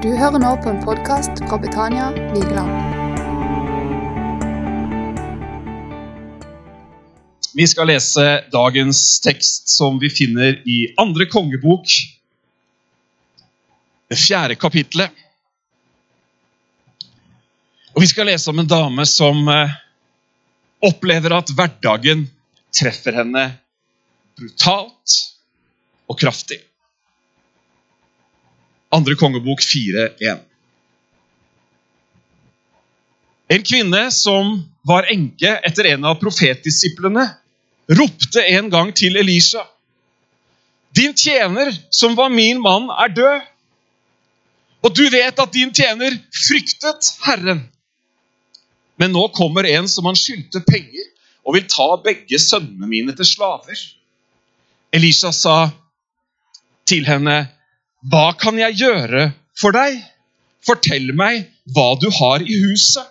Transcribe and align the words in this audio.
Du 0.00 0.08
hører 0.16 0.40
nå 0.40 0.50
på 0.64 0.70
en 0.70 0.78
podkast 0.80 1.42
fra 1.44 1.58
Betania 1.60 2.06
Vigeland. 2.32 2.70
Vi 7.52 7.66
skal 7.68 7.90
lese 7.92 8.24
dagens 8.48 9.02
tekst 9.20 9.68
som 9.68 9.98
vi 10.00 10.08
finner 10.08 10.56
i 10.64 10.78
andre 11.04 11.26
kongebok, 11.28 11.92
det 14.08 14.18
fjerde 14.22 14.56
kapitlet. 14.56 15.12
Og 17.92 18.00
Vi 18.00 18.08
skal 18.08 18.32
lese 18.32 18.48
om 18.54 18.64
en 18.64 18.72
dame 18.72 19.04
som 19.04 19.52
eh, 19.52 19.76
opplever 20.80 21.36
at 21.42 21.52
hverdagen 21.52 22.24
treffer 22.72 23.20
henne 23.20 23.44
brutalt 24.40 25.20
og 26.08 26.22
kraftig. 26.24 26.62
Andre 28.90 29.14
kongebok 29.14 29.62
4.1. 29.62 30.40
En 33.50 33.62
kvinne 33.66 34.02
som 34.14 34.56
var 34.86 35.08
enke 35.10 35.56
etter 35.66 35.92
en 35.92 36.06
av 36.06 36.18
profetdisiplene, 36.22 37.26
ropte 37.90 38.42
en 38.54 38.70
gang 38.70 38.92
til 38.94 39.18
Elisha. 39.18 39.64
Din 40.94 41.14
tjener, 41.14 41.70
som 41.90 42.16
var 42.18 42.30
min 42.34 42.62
mann, 42.62 42.88
er 42.90 43.14
død. 43.14 43.46
Og 44.86 44.94
du 44.96 45.04
vet 45.12 45.38
at 45.38 45.52
din 45.54 45.74
tjener 45.74 46.16
fryktet 46.46 47.12
Herren. 47.26 47.64
Men 48.98 49.14
nå 49.14 49.26
kommer 49.36 49.66
en 49.68 49.88
som 49.88 50.06
han 50.08 50.18
skyldte 50.18 50.62
penger, 50.66 51.06
og 51.46 51.56
vil 51.56 51.66
ta 51.70 51.88
begge 52.04 52.38
sønnene 52.42 52.88
mine 52.90 53.14
til 53.16 53.26
slaver. 53.26 53.78
Elisha 54.94 55.30
sa 55.34 55.70
til 56.90 57.06
henne, 57.06 57.44
hva 58.08 58.30
kan 58.40 58.58
jeg 58.58 58.78
gjøre 58.80 59.30
for 59.60 59.76
deg? 59.76 60.00
Fortell 60.64 61.12
meg 61.16 61.48
hva 61.74 61.94
du 62.00 62.08
har 62.12 62.44
i 62.44 62.56
huset. 62.64 63.04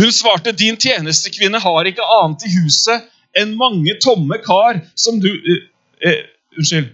Hun 0.00 0.10
svarte, 0.12 0.52
din 0.52 0.76
tjenestekvinne 0.80 1.60
har 1.62 1.88
ikke 1.88 2.06
annet 2.18 2.44
i 2.48 2.52
huset 2.56 3.04
enn 3.38 3.54
mange 3.58 3.94
tomme 4.02 4.38
kar 4.42 4.80
som 4.98 5.20
du 5.22 5.30
uh, 5.30 5.60
uh, 6.06 6.22
Unnskyld. 6.54 6.90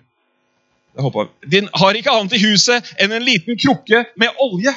Jeg 0.97 1.05
hoppa. 1.05 1.27
Din 1.53 1.69
har 1.77 1.97
ikke 1.97 2.13
annet 2.13 2.35
i 2.39 2.43
huset 2.43 2.87
enn 3.01 3.13
en 3.13 3.25
liten 3.25 3.59
krukke 3.61 4.07
med 4.21 4.41
olje. 4.41 4.73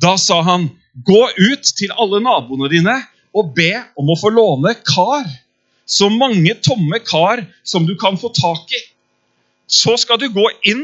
Da 0.00 0.14
sa 0.16 0.40
han, 0.46 0.70
gå 1.06 1.20
ut 1.36 1.72
til 1.76 1.92
alle 2.00 2.22
naboene 2.24 2.70
dine 2.72 2.96
og 3.36 3.52
be 3.56 3.74
om 4.00 4.08
å 4.10 4.16
få 4.18 4.32
låne 4.32 4.72
kar. 4.80 5.28
Så 5.84 6.08
mange 6.12 6.54
tomme 6.64 7.00
kar 7.04 7.44
som 7.66 7.86
du 7.86 7.92
kan 8.00 8.18
få 8.20 8.32
tak 8.34 8.72
i. 8.72 8.80
Så 9.70 9.94
skal 10.02 10.18
du 10.18 10.26
gå 10.34 10.46
inn 10.66 10.82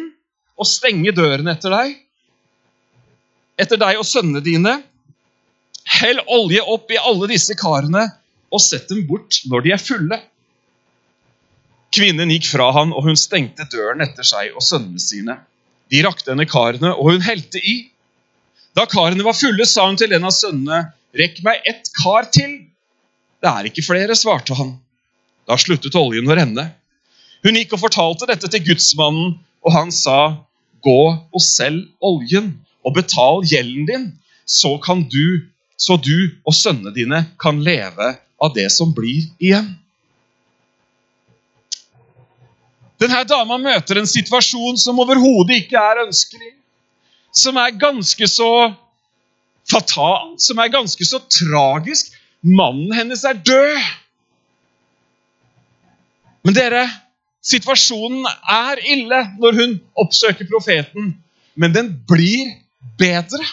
og 0.57 0.69
stenge 0.69 1.13
døren 1.15 1.51
etter 1.51 1.75
deg, 1.75 1.97
etter 3.59 3.81
deg 3.81 3.99
og 3.99 4.07
sønnene 4.07 4.43
dine. 4.45 4.77
Hell 5.99 6.21
olje 6.33 6.63
opp 6.63 6.93
i 6.93 7.01
alle 7.01 7.29
disse 7.31 7.57
karene 7.59 8.07
og 8.53 8.63
sett 8.63 8.89
dem 8.91 9.03
bort 9.09 9.41
når 9.51 9.65
de 9.65 9.75
er 9.75 9.83
fulle. 9.83 10.21
Kvinnen 11.97 12.31
gikk 12.31 12.49
fra 12.51 12.71
han, 12.77 12.93
og 12.93 13.07
hun 13.07 13.19
stengte 13.19 13.67
døren 13.73 14.05
etter 14.05 14.27
seg 14.27 14.55
og 14.55 14.65
sønnene 14.65 15.03
sine. 15.03 15.39
De 15.91 16.03
rakte 16.05 16.33
henne 16.33 16.47
karene, 16.51 16.93
og 16.93 17.15
hun 17.15 17.25
helte 17.25 17.63
i. 17.63 17.77
Da 18.77 18.85
karene 18.91 19.25
var 19.25 19.37
fulle, 19.39 19.67
sa 19.67 19.87
hun 19.89 19.99
til 19.99 20.13
en 20.13 20.27
av 20.29 20.35
sønnene, 20.35 20.93
'Rekk 21.17 21.39
meg 21.47 21.63
ett 21.65 21.89
kar 21.97 22.27
til.' 22.29 22.67
'Det 23.41 23.49
er 23.49 23.69
ikke 23.71 23.87
flere', 23.87 24.17
svarte 24.19 24.55
han. 24.55 24.75
Da 25.49 25.57
sluttet 25.57 25.97
oljen 25.97 26.29
å 26.29 26.37
renne. 26.37 26.67
Hun 27.47 27.55
gikk 27.55 27.77
og 27.77 27.85
fortalte 27.85 28.27
dette 28.27 28.51
til 28.51 28.65
gudsmannen, 28.67 29.37
og 29.63 29.75
han 29.75 29.93
sa, 29.95 30.43
Gå 30.83 31.03
og 31.35 31.43
selg 31.43 31.87
oljen 32.05 32.53
og 32.87 32.95
betal 32.95 33.41
gjelden 33.47 33.87
din, 33.89 34.05
så, 34.47 34.77
du, 35.11 35.47
så 35.79 35.97
du 35.99 36.31
og 36.47 36.55
sønnene 36.55 36.93
dine 36.95 37.23
kan 37.43 37.59
leve 37.63 38.13
av 38.43 38.53
det 38.55 38.67
som 38.71 38.93
blir 38.95 39.25
igjen. 39.43 39.73
Denne 43.03 43.23
dama 43.29 43.59
møter 43.61 44.01
en 44.01 44.09
situasjon 44.09 44.79
som 44.81 44.99
overhodet 45.03 45.63
ikke 45.63 45.81
er 45.81 46.05
ønskelig. 46.07 46.53
Som 47.35 47.59
er 47.61 47.75
ganske 47.77 48.29
så 48.31 48.51
fatal, 49.69 50.37
som 50.41 50.63
er 50.63 50.73
ganske 50.73 51.05
så 51.05 51.21
tragisk. 51.27 52.15
Mannen 52.41 52.95
hennes 52.97 53.25
er 53.27 53.37
død. 53.37 53.83
Men 56.47 56.57
dere, 56.57 56.87
Situasjonen 57.47 58.27
er 58.27 58.81
ille 58.91 59.21
når 59.39 59.61
hun 59.61 59.77
oppsøker 60.03 60.49
profeten, 60.51 61.13
men 61.55 61.75
den 61.75 61.93
blir 62.09 62.57
bedre. 62.99 63.45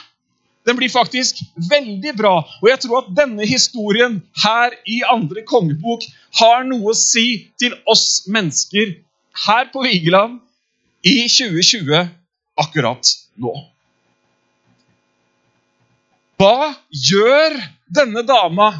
Den 0.64 0.78
blir 0.80 0.90
faktisk 0.90 1.42
veldig 1.70 2.14
bra. 2.18 2.38
Og 2.62 2.70
jeg 2.72 2.80
tror 2.86 3.04
at 3.04 3.12
denne 3.18 3.46
historien 3.48 4.22
her 4.44 4.74
i 4.90 5.02
andre 5.12 5.44
kongebok 5.46 6.06
har 6.40 6.64
noe 6.68 6.94
å 6.94 6.98
si 6.98 7.52
til 7.59 7.76
oss 7.90 8.24
mennesker 8.31 8.96
her 9.46 9.70
på 9.74 9.84
Vigeland 9.84 10.40
i 11.04 11.28
2020 11.28 12.08
akkurat 12.64 13.14
nå. 13.44 13.54
Hva 16.40 16.74
gjør 16.90 17.60
denne 17.94 18.24
dama? 18.28 18.72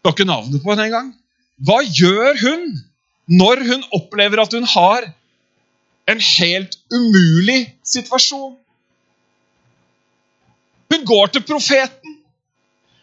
Skal 0.00 0.14
ikke 0.14 0.28
navnet 0.30 0.62
på 0.62 0.72
henne 0.72 0.86
engang. 0.88 1.10
Hva 1.66 1.82
gjør 1.82 2.38
hun 2.40 2.70
når 3.28 3.64
hun 3.68 3.84
opplever 3.92 4.40
at 4.42 4.54
hun 4.56 4.64
har 4.64 5.10
en 6.08 6.20
helt 6.24 6.78
umulig 6.92 7.60
situasjon. 7.84 8.54
Hun 10.88 11.04
går 11.04 11.26
til 11.34 11.44
profeten. 11.44 12.16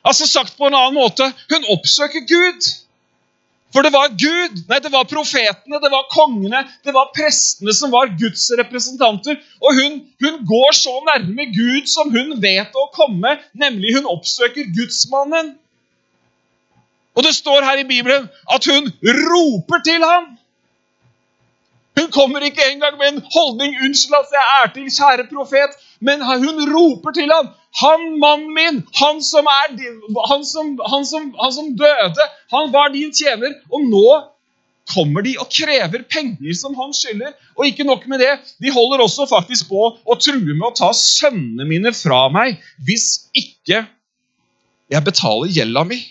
Altså 0.06 0.28
Sagt 0.30 0.58
på 0.58 0.68
en 0.68 0.78
annen 0.78 0.98
måte 0.98 1.28
hun 1.52 1.70
oppsøker 1.74 2.26
Gud. 2.30 2.72
For 3.76 3.84
det 3.84 3.92
var 3.92 4.14
Gud, 4.16 4.62
nei, 4.70 4.78
det 4.80 4.92
var 4.94 5.08
profetene, 5.10 5.80
det 5.84 5.90
var 5.92 6.06
kongene, 6.08 6.62
det 6.88 6.94
var 6.96 7.10
prestene 7.12 7.74
som 7.76 7.92
var 7.92 8.14
Guds 8.22 8.46
representanter. 8.56 9.36
Og 9.60 9.76
hun, 9.76 9.98
hun 10.24 10.38
går 10.48 10.78
så 10.78 10.94
nærme 11.10 11.50
Gud 11.52 11.90
som 11.92 12.14
hun 12.14 12.38
vet 12.40 12.72
å 12.72 12.86
komme, 12.96 13.36
nemlig 13.52 13.98
hun 13.98 14.08
oppsøker 14.14 14.70
gudsmannen. 14.78 15.58
Og 17.16 17.24
det 17.24 17.36
står 17.36 17.64
her 17.64 17.82
i 17.82 17.88
Bibelen 17.88 18.28
at 18.56 18.66
hun 18.72 18.92
roper 19.32 19.80
til 19.86 20.04
ham. 20.04 20.26
Hun 22.00 22.12
kommer 22.12 22.40
ikke 22.44 22.64
engang 22.72 22.98
med 23.00 23.08
en 23.12 23.22
holdning 23.36 23.76
'Unnskyld 23.76 24.20
at 24.20 24.34
jeg 24.38 24.46
er 24.62 24.68
til, 24.76 24.88
kjære 25.00 25.26
profet', 25.34 25.76
men 26.08 26.18
hun 26.44 26.58
roper 26.76 27.12
til 27.12 27.30
ham. 27.36 27.48
'Han 27.82 28.02
mannen 28.24 28.52
min, 28.60 28.78
han 29.02 29.24
som, 29.24 29.48
din, 29.80 29.96
han, 30.32 30.46
som, 30.54 30.80
han, 30.92 31.06
som, 31.12 31.24
han 31.44 31.54
som 31.58 31.68
døde, 31.84 32.26
han 32.56 32.74
var 32.76 32.88
din 32.88 33.12
tjener.' 33.20 33.56
Og 33.72 33.82
nå 33.94 34.08
kommer 34.94 35.22
de 35.26 35.34
og 35.42 35.50
krever 35.50 36.04
penger 36.12 36.54
som 36.54 36.76
han 36.78 36.94
skylder. 36.94 37.32
Og 37.58 37.68
ikke 37.68 37.88
nok 37.88 38.08
med 38.08 38.20
det, 38.20 38.34
de 38.62 38.72
holder 38.72 39.04
også 39.04 39.26
faktisk 39.30 39.70
på 39.70 39.88
å 40.06 40.20
true 40.22 40.54
med 40.54 40.68
å 40.68 40.76
ta 40.78 40.92
sønnene 40.94 41.66
mine 41.66 41.94
fra 41.94 42.28
meg 42.30 42.60
hvis 42.86 43.08
ikke 43.34 43.86
jeg 44.92 45.04
betaler 45.08 45.50
gjelda 45.50 45.84
mi. 45.88 46.04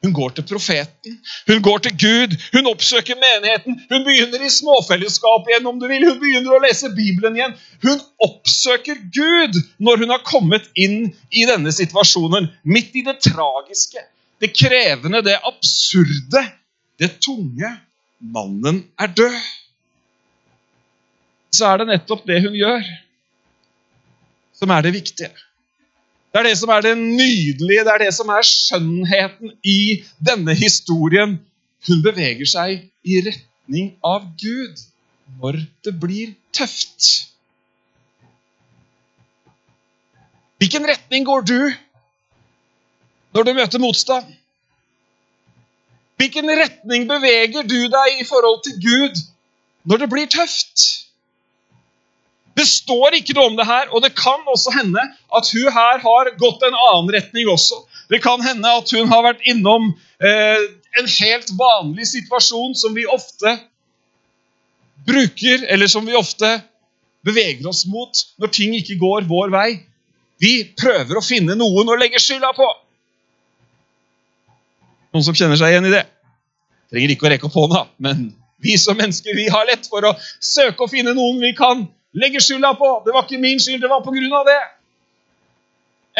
Hun 0.00 0.14
går 0.16 0.32
til 0.32 0.46
profeten, 0.48 1.16
hun 1.50 1.58
går 1.62 1.82
til 1.84 1.96
Gud, 2.00 2.36
hun 2.54 2.68
oppsøker 2.70 3.18
menigheten. 3.20 3.76
Hun 3.90 4.04
begynner 4.06 4.40
i 4.40 4.48
småfellesskap 4.52 5.50
igjen, 5.50 5.66
om 5.68 5.76
du 5.80 5.84
vil. 5.90 6.06
Hun 6.08 6.16
begynner 6.22 6.54
å 6.56 6.60
lese 6.64 6.88
Bibelen 6.96 7.36
igjen. 7.36 7.52
Hun 7.84 8.00
oppsøker 8.24 8.96
Gud 9.12 9.58
når 9.76 10.00
hun 10.04 10.14
har 10.14 10.24
kommet 10.24 10.70
inn 10.72 11.10
i 11.36 11.44
denne 11.50 11.72
situasjonen. 11.76 12.48
Midt 12.64 12.96
i 12.96 13.04
det 13.04 13.18
tragiske, 13.26 14.06
det 14.40 14.54
krevende, 14.56 15.20
det 15.26 15.36
absurde, 15.36 16.46
det 17.00 17.12
tunge. 17.20 17.74
Mannen 18.20 18.82
er 19.00 19.12
død. 19.20 19.36
Så 21.52 21.68
er 21.68 21.82
det 21.82 21.90
nettopp 21.92 22.24
det 22.28 22.40
hun 22.44 22.56
gjør, 22.56 22.84
som 24.56 24.72
er 24.72 24.84
det 24.86 24.96
viktige. 24.96 25.32
Det 26.30 26.38
er 26.38 26.46
det 26.46 26.58
som 26.58 26.70
er 26.70 26.84
det 26.84 26.94
nydelige, 26.98 27.84
det 27.84 27.92
er 27.92 28.02
det 28.04 28.12
som 28.14 28.28
er 28.30 28.46
skjønnheten 28.46 29.54
i 29.66 30.04
denne 30.22 30.54
historien. 30.54 31.40
Hun 31.88 32.02
beveger 32.04 32.46
seg 32.46 32.84
i 33.02 33.18
retning 33.26 33.94
av 34.06 34.28
Gud 34.38 34.84
når 35.40 35.58
det 35.84 35.94
blir 35.98 36.34
tøft. 36.54 37.30
Hvilken 40.60 40.86
retning 40.86 41.26
går 41.26 41.46
du 41.48 41.72
når 43.34 43.42
du 43.42 43.52
møter 43.56 43.82
motstand? 43.82 44.30
Hvilken 46.20 46.50
retning 46.52 47.08
beveger 47.08 47.64
du 47.64 47.78
deg 47.90 48.20
i 48.20 48.26
forhold 48.28 48.60
til 48.66 48.76
Gud 48.84 49.22
når 49.88 50.04
det 50.04 50.10
blir 50.12 50.30
tøft? 50.30 50.99
Det 52.60 52.66
står 52.68 53.16
ikke 53.16 53.32
noe 53.38 53.48
om 53.48 53.56
det 53.56 53.64
her, 53.64 53.88
og 53.88 54.02
det 54.04 54.12
kan 54.18 54.42
også 54.52 54.74
hende 54.74 55.00
at 55.00 55.48
hun 55.54 55.72
her 55.72 56.00
har 56.02 56.30
gått 56.40 56.64
en 56.66 56.76
annen 56.76 57.12
retning 57.14 57.48
også. 57.48 57.78
Det 58.12 58.20
kan 58.20 58.42
hende 58.44 58.68
at 58.68 58.90
hun 58.92 59.08
har 59.08 59.22
vært 59.24 59.44
innom 59.48 59.92
eh, 60.20 60.64
en 61.00 61.08
helt 61.08 61.52
vanlig 61.56 62.10
situasjon 62.10 62.74
som 62.76 62.96
vi 62.96 63.06
ofte 63.08 63.54
bruker, 65.06 65.64
eller 65.72 65.88
som 65.88 66.04
vi 66.04 66.18
ofte 66.18 66.58
beveger 67.24 67.68
oss 67.70 67.86
mot 67.88 68.24
når 68.40 68.52
ting 68.52 68.74
ikke 68.76 68.98
går 69.00 69.28
vår 69.30 69.54
vei. 69.54 69.68
Vi 70.40 70.52
prøver 70.76 71.16
å 71.16 71.24
finne 71.24 71.56
noen 71.56 71.88
å 71.88 71.96
legge 72.00 72.20
skylda 72.20 72.50
på. 72.56 72.66
Noen 75.14 75.24
som 75.26 75.36
kjenner 75.36 75.56
seg 75.60 75.72
igjen 75.72 75.88
i 75.88 75.94
det? 75.94 76.04
Trenger 76.90 77.14
ikke 77.14 77.28
å 77.28 77.32
rekke 77.32 77.48
opp 77.48 77.56
hånda, 77.56 77.86
men 78.02 78.28
vi 78.60 78.76
som 78.80 78.98
mennesker 78.98 79.36
vi 79.38 79.48
har 79.48 79.64
lett 79.70 79.88
for 79.88 80.04
å 80.04 80.12
søke 80.44 80.84
å 80.84 80.90
finne 80.90 81.14
noen 81.16 81.40
vi 81.40 81.54
kan 81.56 81.86
legge 82.12 82.42
skylda 82.42 82.74
på. 82.74 82.90
Det 83.06 83.14
var 83.14 83.26
ikke 83.26 83.40
min 83.42 83.60
skyld, 83.62 83.80
det 83.82 83.90
var 83.90 84.04
på 84.04 84.14
grunn 84.14 84.36
av 84.40 84.46
det. 84.48 84.60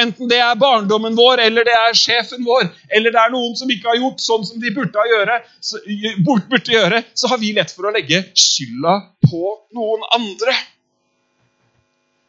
Enten 0.00 0.30
det 0.30 0.38
er 0.38 0.58
barndommen 0.58 1.16
vår, 1.18 1.42
eller 1.42 1.66
det 1.66 1.74
er 1.74 1.96
sjefen 1.98 2.44
vår, 2.46 2.68
eller 2.94 3.12
det 3.12 3.20
er 3.20 3.32
noen 3.34 3.56
som 3.58 3.70
ikke 3.72 3.90
har 3.90 3.98
gjort 3.98 4.22
sånn 4.22 4.46
som 4.46 4.62
de 4.62 4.70
burde 4.74 5.06
gjøre, 5.10 5.40
så, 5.60 5.80
burde 6.24 6.60
gjøre, 6.72 7.02
så 7.18 7.32
har 7.32 7.40
vi 7.42 7.52
lett 7.56 7.74
for 7.74 7.88
å 7.88 7.94
legge 7.94 8.22
skylda 8.38 8.96
på 9.26 9.54
noen 9.76 10.06
andre. 10.14 10.54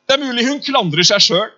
Det 0.09 0.17
er 0.17 0.25
mulig 0.25 0.47
hun 0.49 0.63
klandrer 0.65 1.07
seg 1.07 1.23
sjøl. 1.23 1.49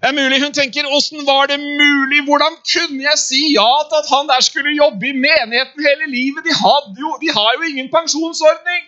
Det 0.00 0.08
er 0.08 0.16
mulig 0.16 0.38
hun 0.40 0.54
tenker 0.56 0.86
'åssen 0.88 1.26
var 1.28 1.48
det 1.48 1.58
mulig'? 1.60 2.24
Hvordan 2.24 2.54
kunne 2.72 3.02
jeg 3.04 3.18
si 3.20 3.40
ja 3.52 3.72
til 3.88 3.98
at 3.98 4.08
han 4.08 4.28
der 4.28 4.40
skulle 4.40 4.72
jobbe 4.76 5.08
i 5.08 5.12
menigheten 5.12 5.76
hele 5.88 6.06
livet? 6.08 6.44
De, 6.46 6.54
jo, 7.02 7.10
de 7.20 7.28
har 7.36 7.50
jo 7.56 7.68
ingen 7.68 7.90
pensjonsordning. 7.92 8.86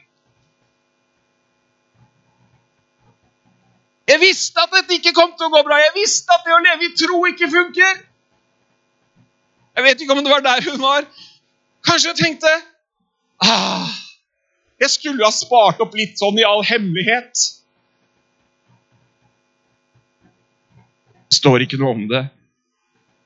Jeg 4.12 4.20
visste 4.20 4.60
at 4.60 4.72
dette 4.74 4.98
ikke 4.98 5.14
kom 5.16 5.30
til 5.38 5.48
å 5.48 5.52
gå 5.54 5.62
bra. 5.64 5.78
Jeg 5.80 5.94
visste 5.96 6.34
at 6.34 6.44
det 6.44 6.52
å 6.52 6.60
leve 6.60 6.84
i 6.84 6.96
tro 7.00 7.20
ikke 7.30 7.48
funker. 7.52 8.02
Jeg 9.72 9.86
vet 9.86 10.02
ikke 10.04 10.12
om 10.12 10.20
det 10.20 10.32
var 10.32 10.44
der 10.44 10.64
hun 10.66 10.82
var. 10.82 11.06
Kanskje 11.86 12.12
hun 12.12 12.18
tenkte 12.18 12.50
ah, 13.42 13.88
Jeg 14.82 14.92
skulle 14.98 15.24
ha 15.24 15.32
spart 15.32 15.80
opp 15.80 15.96
litt 15.96 16.20
sånn 16.20 16.36
i 16.42 16.44
all 16.44 16.60
hemmelighet. 16.66 17.46
Det 21.32 21.38
står 21.40 21.64
ikke 21.64 21.80
noe 21.80 21.96
om 21.96 22.04
det. 22.10 22.26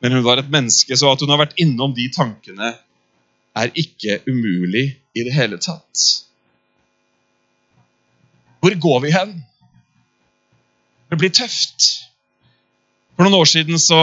Men 0.05 0.15
hun 0.15 0.23
var 0.23 0.39
et 0.39 0.53
menneske, 0.53 0.95
så 0.95 1.11
at 1.11 1.25
hun 1.25 1.33
har 1.33 1.41
vært 1.43 1.59
innom 1.59 1.97
de 1.97 2.07
tankene, 2.15 2.77
er 3.57 3.73
ikke 3.75 4.21
umulig 4.29 4.87
i 5.17 5.25
det 5.27 5.33
hele 5.35 5.59
tatt. 5.59 6.05
Hvor 8.61 8.77
går 8.87 9.01
vi 9.03 9.15
hen? 9.17 9.33
Det 11.11 11.19
blir 11.21 11.31
tøft. 11.31 11.87
For 13.15 13.27
noen 13.27 13.39
år 13.39 13.49
siden 13.49 13.79
så 13.81 14.01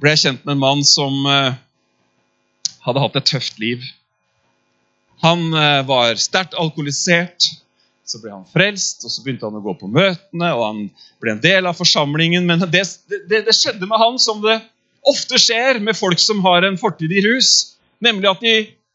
ble 0.00 0.14
jeg 0.14 0.22
kjent 0.24 0.44
med 0.46 0.56
en 0.56 0.62
mann 0.62 0.84
som 0.86 1.14
eh, 1.28 1.58
hadde 2.86 3.02
hatt 3.02 3.18
et 3.20 3.28
tøft 3.28 3.58
liv. 3.60 3.84
Han 5.24 5.50
eh, 5.52 5.82
var 5.88 6.18
sterkt 6.20 6.56
alkoholisert. 6.58 7.50
Så 8.08 8.22
ble 8.22 8.32
han 8.32 8.46
frelst, 8.48 9.02
og 9.04 9.12
så 9.12 9.20
begynte 9.20 9.44
han 9.44 9.58
å 9.58 9.60
gå 9.60 9.74
på 9.76 9.90
møtene, 9.92 10.48
og 10.56 10.62
han 10.64 10.78
ble 11.20 11.34
en 11.34 11.42
del 11.44 11.68
av 11.68 11.76
forsamlingen. 11.76 12.46
Men 12.48 12.64
det, 12.64 12.86
det, 13.28 13.42
det 13.44 13.52
skjedde 13.52 13.84
med 13.84 14.00
han 14.00 14.16
som 14.22 14.40
det 14.40 14.56
ofte 15.08 15.36
skjer 15.40 15.82
med 15.84 15.96
folk 15.98 16.20
som 16.22 16.40
har 16.46 16.64
en 16.64 16.78
fortid 16.80 17.12
i 17.12 17.20
rus, 17.26 17.74
nemlig 18.04 18.30
at 18.30 18.40
de 18.40 18.54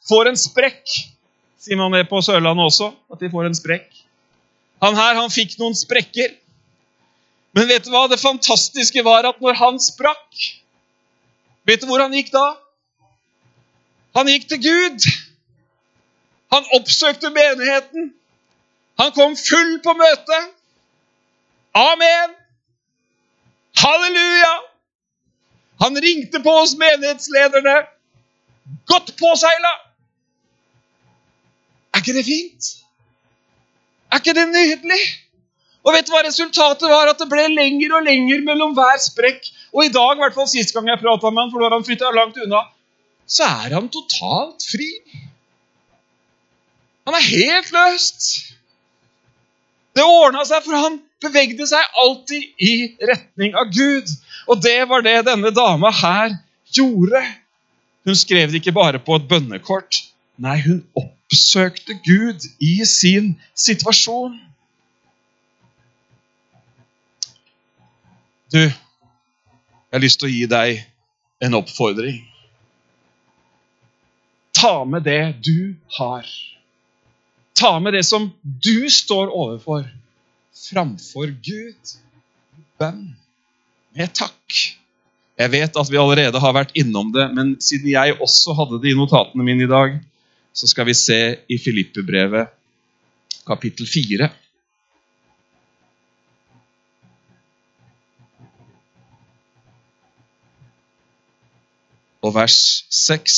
får 0.10 0.32
en 0.32 0.40
sprekk. 0.40 0.82
Sier 1.62 1.78
man 1.80 1.94
det 1.94 2.08
på 2.10 2.24
Sørlandet 2.26 2.74
også? 2.74 2.90
At 3.14 3.22
de 3.22 3.30
får 3.32 3.52
en 3.52 3.60
sprekk? 3.60 4.03
Han 4.84 4.98
her 5.00 5.16
han 5.16 5.32
fikk 5.32 5.56
noen 5.62 5.76
sprekker. 5.78 6.34
Men 7.56 7.70
vet 7.70 7.86
du 7.86 7.94
hva? 7.94 8.08
Det 8.12 8.20
fantastiske 8.20 9.04
var 9.06 9.28
at 9.30 9.40
når 9.44 9.60
han 9.60 9.80
sprakk 9.82 10.50
Vet 11.64 11.80
du 11.80 11.88
hvor 11.88 12.02
han 12.04 12.12
gikk 12.12 12.34
da? 12.34 12.58
Han 14.18 14.28
gikk 14.28 14.50
til 14.52 14.60
Gud. 14.66 15.06
Han 16.52 16.68
oppsøkte 16.76 17.32
menigheten. 17.32 18.10
Han 19.00 19.14
kom 19.16 19.38
full 19.40 19.78
på 19.86 19.94
møtet. 19.96 20.52
Amen. 21.72 22.36
Halleluja. 23.80 24.52
Han 25.86 26.04
ringte 26.04 26.44
på 26.44 26.58
oss 26.66 26.76
menighetslederne. 26.84 27.78
Godt 28.92 29.16
påseila. 29.24 29.74
Er 31.94 32.04
ikke 32.04 32.20
det 32.20 32.28
fint? 32.28 32.74
Er 34.14 34.22
ikke 34.22 34.36
det 34.38 34.46
nydelig? 34.52 35.02
Og 35.84 35.96
vet 35.96 36.06
du 36.08 36.14
hva 36.14 36.22
resultatet 36.24 36.86
var? 36.88 37.10
At 37.10 37.20
det 37.20 37.28
ble 37.32 37.48
lenger 37.50 37.98
og 37.98 38.06
lenger 38.06 38.44
mellom 38.46 38.76
hver 38.78 39.00
sprekk. 39.02 39.50
Og 39.74 39.88
i 39.88 39.92
dag, 39.94 40.14
i 40.16 40.22
hvert 40.22 40.38
fall 40.38 40.50
sist 40.52 40.76
gang 40.76 40.88
jeg 40.92 41.02
prata 41.02 41.32
med 41.32 41.44
han, 41.44 41.52
for 41.52 41.60
da 41.60 41.68
har 41.68 41.76
han 41.80 41.88
flytta 41.88 42.12
langt 42.14 42.38
unna, 42.46 42.62
så 43.26 43.48
er 43.66 43.74
han 43.74 43.90
totalt 43.92 44.66
fri. 44.70 44.90
Han 47.10 47.18
er 47.18 47.26
helt 47.26 47.74
løst. 47.74 48.30
Det 49.98 50.06
ordna 50.06 50.46
seg, 50.48 50.62
for 50.66 50.78
han 50.78 51.00
bevegde 51.24 51.66
seg 51.70 51.98
alltid 52.04 52.64
i 52.64 52.74
retning 53.10 53.58
av 53.58 53.74
Gud. 53.74 54.14
Og 54.48 54.62
det 54.62 54.78
var 54.92 55.04
det 55.06 55.18
denne 55.28 55.52
dama 55.56 55.92
her 56.04 56.38
gjorde. 56.78 57.24
Hun 58.06 58.18
skrev 58.20 58.52
det 58.52 58.62
ikke 58.62 58.76
bare 58.76 59.02
på 59.02 59.18
et 59.18 59.28
bønnekort. 59.30 60.04
Nei, 60.44 60.60
hun 60.66 60.84
oppsøkte 61.34 61.98
Gud 62.06 62.46
i 62.62 62.86
sin 62.86 63.34
situasjon. 63.58 64.38
Du, 68.54 68.60
jeg 68.60 69.96
har 69.96 70.04
lyst 70.04 70.22
til 70.22 70.30
å 70.30 70.34
gi 70.34 70.46
deg 70.50 70.84
en 71.42 71.58
oppfordring. 71.58 72.22
Ta 74.54 74.84
med 74.86 75.08
det 75.10 75.42
du 75.42 75.74
har. 75.98 76.30
Ta 77.58 77.80
med 77.82 77.98
det 77.98 78.06
som 78.06 78.30
du 78.44 78.90
står 78.90 79.34
overfor, 79.34 79.90
framfor 80.70 81.34
Gud. 81.42 81.98
Bønn 82.78 83.16
med 83.98 84.14
takk. 84.14 84.62
Jeg 85.38 85.50
vet 85.50 85.78
at 85.82 85.90
vi 85.90 85.98
allerede 85.98 86.38
har 86.38 86.54
vært 86.54 86.78
innom 86.78 87.10
det, 87.14 87.26
men 87.34 87.56
siden 87.62 87.90
jeg 87.90 88.20
også 88.22 88.54
hadde 88.58 88.84
det 88.84 88.94
i 88.94 88.98
notatene 88.98 89.46
mine 89.46 89.66
i 89.66 89.70
dag, 89.70 89.98
så 90.54 90.70
skal 90.70 90.86
vi 90.86 90.94
se 90.98 91.20
i 91.50 91.58
Filippebrevet 91.58 92.52
kapittel 93.48 93.88
4. 93.90 94.30
Og 102.24 102.32
vers 102.38 102.58
6. 102.94 103.36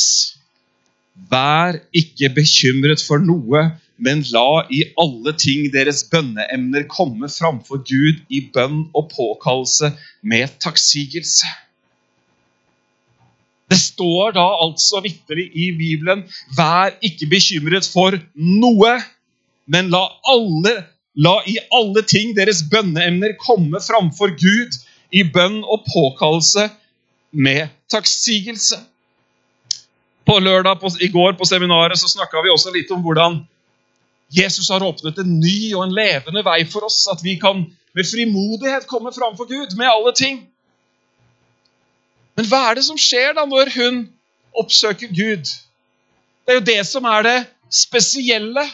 Vær 1.31 1.79
ikke 1.95 2.29
bekymret 2.35 3.01
for 3.01 3.23
noe, 3.23 3.63
men 3.97 4.21
la 4.35 4.65
i 4.69 4.83
alle 4.99 5.33
ting 5.39 5.71
deres 5.73 6.03
bønneemner 6.11 6.85
komme 6.91 7.31
framfor 7.31 7.79
Gud 7.87 8.19
i 8.29 8.43
bønn 8.53 8.83
og 8.93 9.07
påkallelse 9.15 9.93
med 10.21 10.59
takksigelse. 10.61 11.47
Det 13.71 13.77
står 13.81 14.35
da 14.35 14.45
altså 14.61 15.01
vitterlig 15.01 15.47
i 15.57 15.71
Bibelen 15.77 16.25
Vær 16.57 16.93
ikke 17.05 17.29
bekymret 17.31 17.87
for 17.89 18.17
noe, 18.37 18.91
men 19.65 19.89
la, 19.93 20.03
alle, 20.29 20.75
la 21.17 21.39
i 21.49 21.57
alle 21.73 22.03
ting 22.05 22.35
deres 22.37 22.61
bønneemner 22.69 23.33
komme 23.41 23.81
framfor 23.81 24.35
Gud 24.37 24.77
i 25.15 25.23
bønn 25.25 25.63
og 25.63 25.85
påkallelse 25.89 26.67
med 27.35 27.73
takksigelse. 27.91 28.77
På 30.25 30.37
lørdag 30.41 30.79
på, 30.81 30.89
i 31.01 31.09
går 31.13 31.35
på 31.37 31.45
seminaret 31.45 31.99
så 32.01 32.09
snakka 32.09 32.41
vi 32.45 32.53
også 32.53 32.73
litt 32.73 32.91
om 32.93 33.01
hvordan 33.05 33.41
Jesus 34.33 34.69
har 34.73 34.83
åpnet 34.83 35.19
en 35.21 35.37
ny 35.39 35.73
og 35.75 35.85
en 35.85 35.93
levende 35.93 36.41
vei 36.45 36.63
for 36.69 36.87
oss, 36.87 37.05
at 37.11 37.21
vi 37.23 37.37
kan 37.41 37.65
med 37.95 38.09
frimodighet 38.09 38.87
komme 38.89 39.13
framfor 39.15 39.47
Gud 39.49 39.77
med 39.77 39.89
alle 39.89 40.13
ting. 40.17 40.41
Men 42.35 42.47
hva 42.51 42.61
er 42.69 42.77
det 42.77 42.85
som 42.87 42.99
skjer 42.99 43.35
da 43.37 43.45
når 43.47 43.71
hun 43.75 44.01
oppsøker 44.59 45.11
Gud? 45.11 45.47
Det 46.45 46.53
er 46.53 46.59
jo 46.59 46.65
det 46.67 46.81
som 46.87 47.07
er 47.09 47.23
det 47.25 47.37
spesielle. 47.73 48.65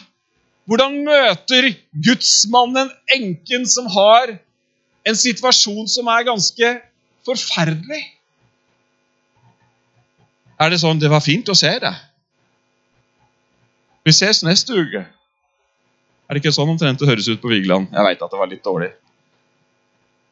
Hvordan 0.68 0.98
møter 1.06 1.72
gudsmannen 2.06 2.90
enken 3.14 3.66
som 3.66 3.88
har 3.90 4.36
en 5.06 5.18
situasjon 5.18 5.88
som 5.90 6.10
er 6.10 6.26
ganske 6.26 6.74
forferdelig? 7.26 8.02
Er 10.62 10.70
det 10.70 10.78
sånn 10.78 10.98
'Det 10.98 11.10
var 11.10 11.20
fint 11.20 11.48
å 11.48 11.58
se 11.58 11.70
deg'? 11.82 11.98
Vi 14.04 14.10
ses 14.10 14.42
neste 14.42 14.74
uke. 14.74 15.06
Er 16.28 16.34
det 16.34 16.42
ikke 16.42 16.54
sånn 16.54 16.70
omtrent 16.70 16.98
det 16.98 17.08
høres 17.08 17.28
ut 17.28 17.40
på 17.42 17.50
Vigeland? 17.50 17.88
Jeg 17.92 18.04
veit 18.04 18.22
at 18.22 18.30
det 18.30 18.38
var 18.38 18.50
litt 18.50 18.64
dårlig. 18.64 18.92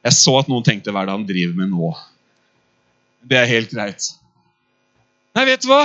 Jeg 0.04 0.12
så 0.12 0.38
at 0.38 0.48
noen 0.48 0.64
tenkte 0.64 0.90
'hva 0.90 1.02
er 1.02 1.06
det 1.06 1.16
han 1.18 1.26
driver 1.26 1.54
med 1.54 1.68
nå'? 1.70 2.09
Det 3.28 3.38
er 3.38 3.48
helt 3.50 3.70
greit. 3.74 4.08
Nei, 5.36 5.44
vet 5.46 5.62
du 5.62 5.70
hva? 5.70 5.84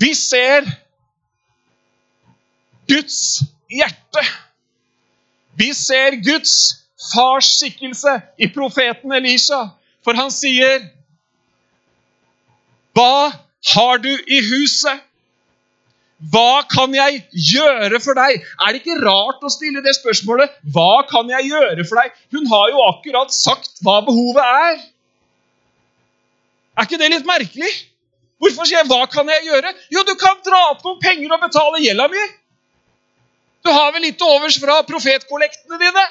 Vi 0.00 0.12
ser 0.16 0.68
Guds 2.90 3.42
hjerte. 3.70 4.22
Vi 5.60 5.72
ser 5.76 6.16
Guds 6.24 6.54
fars 7.10 7.50
skikkelse 7.58 8.16
i 8.38 8.48
profeten 8.54 9.12
Elisha. 9.16 9.60
For 10.04 10.16
han 10.16 10.30
sier, 10.32 10.88
'Hva 12.94 13.32
har 13.74 13.98
du 13.98 14.10
i 14.10 14.40
huset?' 14.40 15.06
Hva 16.20 16.62
kan 16.68 16.92
jeg 16.92 17.22
gjøre 17.32 17.96
for 18.04 18.12
deg? 18.12 18.42
Er 18.60 18.72
det 18.72 18.82
ikke 18.82 19.00
rart 19.00 19.40
å 19.40 19.48
stille 19.48 19.80
det 19.80 19.94
spørsmålet? 19.96 20.52
Hva 20.68 21.06
kan 21.08 21.30
jeg 21.32 21.48
gjøre 21.48 21.86
for 21.88 21.96
deg? 21.96 22.12
Hun 22.34 22.44
har 22.50 22.66
jo 22.68 22.82
akkurat 22.90 23.32
sagt 23.32 23.80
hva 23.80 24.02
behovet 24.04 24.44
er. 24.44 24.82
Er 26.80 26.88
ikke 26.88 26.96
det 26.96 27.10
litt 27.12 27.26
merkelig? 27.28 27.70
Hvorfor 28.40 28.64
sier 28.64 28.78
jeg 28.80 28.88
'hva 28.88 29.04
kan 29.12 29.28
jeg 29.28 29.44
gjøre'? 29.44 29.74
Jo, 29.92 30.02
du 30.02 30.14
kan 30.16 30.38
dra 30.40 30.60
opp 30.70 30.84
noen 30.84 31.00
penger 31.00 31.34
og 31.36 31.42
betale 31.42 31.82
gjelda 31.84 32.06
mi. 32.08 32.22
Du 33.60 33.68
har 33.70 33.92
vel 33.92 34.02
litt 34.02 34.16
til 34.16 34.26
overs 34.26 34.56
fra 34.56 34.78
profetkollektene 34.88 35.76
dine? 35.76 36.04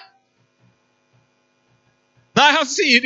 Nei, 2.39 2.49
han 2.55 2.67
sier, 2.69 3.03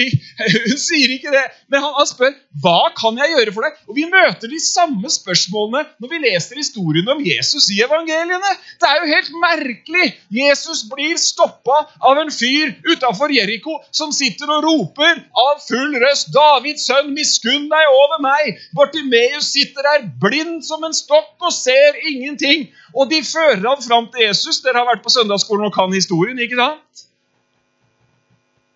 hun 0.68 0.78
sier 0.78 1.12
ikke 1.16 1.32
det, 1.34 1.44
men 1.72 1.82
han, 1.82 1.94
han, 1.98 2.08
spør 2.10 2.34
hva 2.62 2.92
kan 2.98 3.18
jeg 3.18 3.32
gjøre 3.34 3.54
for 3.56 3.66
deg. 3.66 3.78
Og 3.90 3.98
Vi 3.98 4.06
møter 4.12 4.52
de 4.52 4.60
samme 4.62 5.10
spørsmålene 5.10 5.82
når 6.04 6.12
vi 6.12 6.20
leser 6.26 6.60
historien 6.60 7.10
om 7.10 7.24
Jesus 7.26 7.70
i 7.74 7.80
evangeliene. 7.86 8.52
Det 8.82 8.90
er 8.90 9.00
jo 9.02 9.10
helt 9.10 9.32
merkelig. 9.42 10.10
Jesus 10.38 10.84
blir 10.92 11.18
stoppa 11.22 11.80
av 12.06 12.22
en 12.22 12.30
fyr 12.34 12.76
utafor 12.92 13.34
Jeriko 13.34 13.80
som 13.90 14.14
sitter 14.14 14.52
og 14.54 14.68
roper 14.68 15.24
av 15.46 15.64
full 15.66 15.98
røst 16.04 16.30
'Davids 16.34 16.86
sønn, 16.90 17.14
miskunn 17.18 17.70
deg 17.72 17.96
over 18.04 18.22
meg!' 18.26 18.60
Bartimeus 18.78 19.50
sitter 19.56 19.88
der 19.90 20.06
blind 20.22 20.62
som 20.68 20.86
en 20.86 20.94
stokk 20.94 21.34
og 21.42 21.56
ser 21.56 21.98
ingenting. 22.06 22.70
Og 22.94 23.10
de 23.10 23.24
fører 23.26 23.66
ham 23.66 23.82
fram 23.82 24.12
til 24.14 24.28
Jesus. 24.28 24.62
Dere 24.62 24.84
har 24.84 24.92
vært 24.92 25.04
på 25.06 25.14
søndagsskolen 25.14 25.72
og 25.72 25.74
kan 25.74 25.94
historien, 25.94 26.38
ikke 26.38 26.60
sant? 26.60 27.08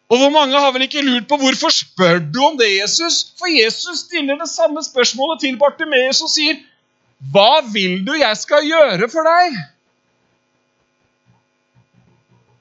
Og 0.08 0.22
hvor 0.22 0.30
mange 0.32 0.56
har 0.56 0.72
vel 0.72 0.86
ikke 0.86 1.04
lurt 1.04 1.28
på 1.28 1.38
hvorfor 1.42 1.74
spør 1.74 2.22
du 2.34 2.40
om 2.46 2.56
det, 2.60 2.70
Jesus? 2.78 3.34
For 3.40 3.52
Jesus 3.52 4.06
stiller 4.06 4.40
det 4.40 4.48
samme 4.50 4.84
spørsmålet 4.84 5.42
til 5.44 5.58
Bartimeus 5.60 6.22
og 6.24 6.32
sier, 6.32 6.56
'Hva 7.20 7.66
vil 7.74 8.06
du 8.08 8.14
jeg 8.14 8.38
skal 8.38 8.64
gjøre 8.64 9.10
for 9.10 9.28
deg?' 9.28 9.58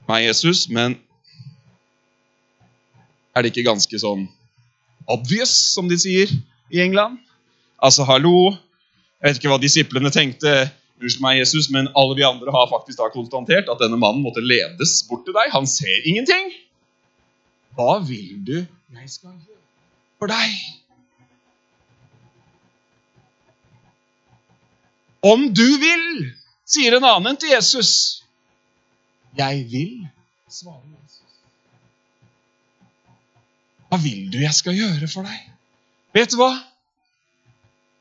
Nei, 0.07 0.23
Jesus, 0.27 0.69
men 0.69 0.99
er 3.35 3.41
det 3.41 3.51
ikke 3.51 3.69
ganske 3.69 3.99
sånn 3.99 4.27
obvious, 5.07 5.51
som 5.75 5.89
de 5.89 5.97
sier 5.99 6.31
i 6.71 6.79
England? 6.79 7.17
Altså, 7.83 8.03
hallo, 8.03 8.55
jeg 9.21 9.27
vet 9.27 9.41
ikke 9.41 9.51
hva 9.51 9.59
disiplene 9.61 10.11
tenkte. 10.11 10.71
Meg, 11.21 11.37
Jesus, 11.37 11.69
men 11.69 11.87
alle 11.95 12.15
vi 12.17 12.23
andre 12.25 12.51
har 12.51 12.71
faktisk 12.71 12.97
da 12.97 13.11
konstatert 13.13 13.69
at 13.69 13.83
denne 13.83 13.99
mannen 14.01 14.23
måtte 14.23 14.41
ledes 14.41 15.03
bort 15.09 15.27
til 15.27 15.35
deg. 15.35 15.51
Han 15.53 15.67
ser 15.69 16.07
ingenting. 16.09 16.49
Hva 17.77 17.99
vil 18.01 18.37
du 18.41 18.55
jeg 18.57 19.09
skal 19.11 19.35
gjøre 19.35 19.65
for 20.17 20.31
deg? 20.31 20.53
Om 25.27 25.49
du 25.53 25.67
vil, 25.81 26.07
sier 26.65 26.97
en 26.97 27.05
annen 27.05 27.37
til 27.37 27.53
Jesus. 27.53 27.91
Jeg 29.37 29.65
vil, 29.69 29.93
svarer 30.49 30.81
Jesus. 30.87 31.21
Hva 33.87 34.01
vil 34.01 34.25
du 34.33 34.39
jeg 34.41 34.55
skal 34.57 34.77
gjøre 34.77 35.11
for 35.11 35.29
deg? 35.29 35.45
Vet 36.17 36.33
du 36.33 36.39
hva? 36.41 36.51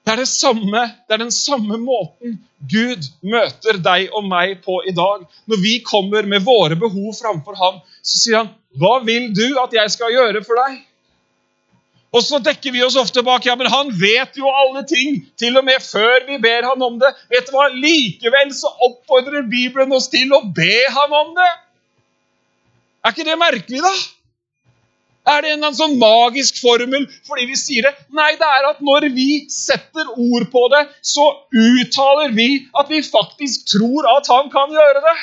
Det 0.06 0.14
er, 0.14 0.20
det, 0.22 0.28
samme, 0.30 0.82
det 1.08 1.16
er 1.16 1.24
den 1.24 1.34
samme 1.34 1.76
måten 1.82 2.36
Gud 2.70 3.08
møter 3.26 3.80
deg 3.82 4.12
og 4.14 4.22
meg 4.30 4.60
på 4.62 4.78
i 4.86 4.92
dag. 4.94 5.24
Når 5.50 5.58
vi 5.58 5.80
kommer 5.84 6.28
med 6.30 6.44
våre 6.46 6.78
behov 6.78 7.10
framfor 7.18 7.58
ham, 7.58 7.80
så 8.06 8.20
sier 8.20 8.38
han, 8.38 8.52
'Hva 8.76 9.00
vil 9.04 9.32
du 9.34 9.56
at 9.62 9.72
jeg 9.72 9.90
skal 9.90 10.12
gjøre 10.12 10.44
for 10.44 10.60
deg?' 10.60 10.82
Og 12.16 12.22
så 12.24 12.38
dekker 12.40 12.72
vi 12.72 12.84
oss 12.84 12.96
ofte 12.96 13.20
bak 13.26 13.44
ja, 13.44 13.56
men 13.58 13.68
han 13.68 13.90
vet 14.00 14.38
jo 14.40 14.48
alle 14.48 14.84
ting, 14.88 15.18
til 15.36 15.58
og 15.58 15.64
med 15.66 15.82
før 15.84 16.24
vi 16.28 16.38
ber 16.40 16.64
han 16.64 16.82
om 16.82 16.98
det. 17.00 17.10
Vet 17.32 17.48
du 17.50 17.56
hva? 17.56 17.66
Likevel 17.68 18.52
så 18.56 18.70
oppfordrer 18.88 19.44
Bibelen 19.50 19.92
oss 19.92 20.08
til 20.08 20.32
å 20.32 20.40
be 20.56 20.78
han 20.96 21.12
om 21.12 21.34
det. 21.36 21.50
Er 23.04 23.12
ikke 23.12 23.26
det 23.26 23.36
merkelig, 23.38 23.82
da? 23.84 23.94
Er 25.26 25.42
det 25.42 25.52
en 25.56 25.74
sånn 25.74 25.96
magisk 25.98 26.60
formel 26.62 27.04
fordi 27.26 27.48
vi 27.50 27.58
sier 27.58 27.88
det? 27.88 27.92
Nei, 28.14 28.32
det 28.38 28.46
er 28.46 28.68
at 28.70 28.82
når 28.88 29.08
vi 29.14 29.30
setter 29.50 30.06
ord 30.14 30.46
på 30.52 30.62
det, 30.72 30.84
så 31.02 31.26
uttaler 31.50 32.34
vi 32.36 32.48
at 32.78 32.92
vi 32.92 33.02
faktisk 33.02 33.66
tror 33.74 34.06
at 34.14 34.30
han 34.30 34.52
kan 34.54 34.70
gjøre 34.72 35.02
det. 35.02 35.16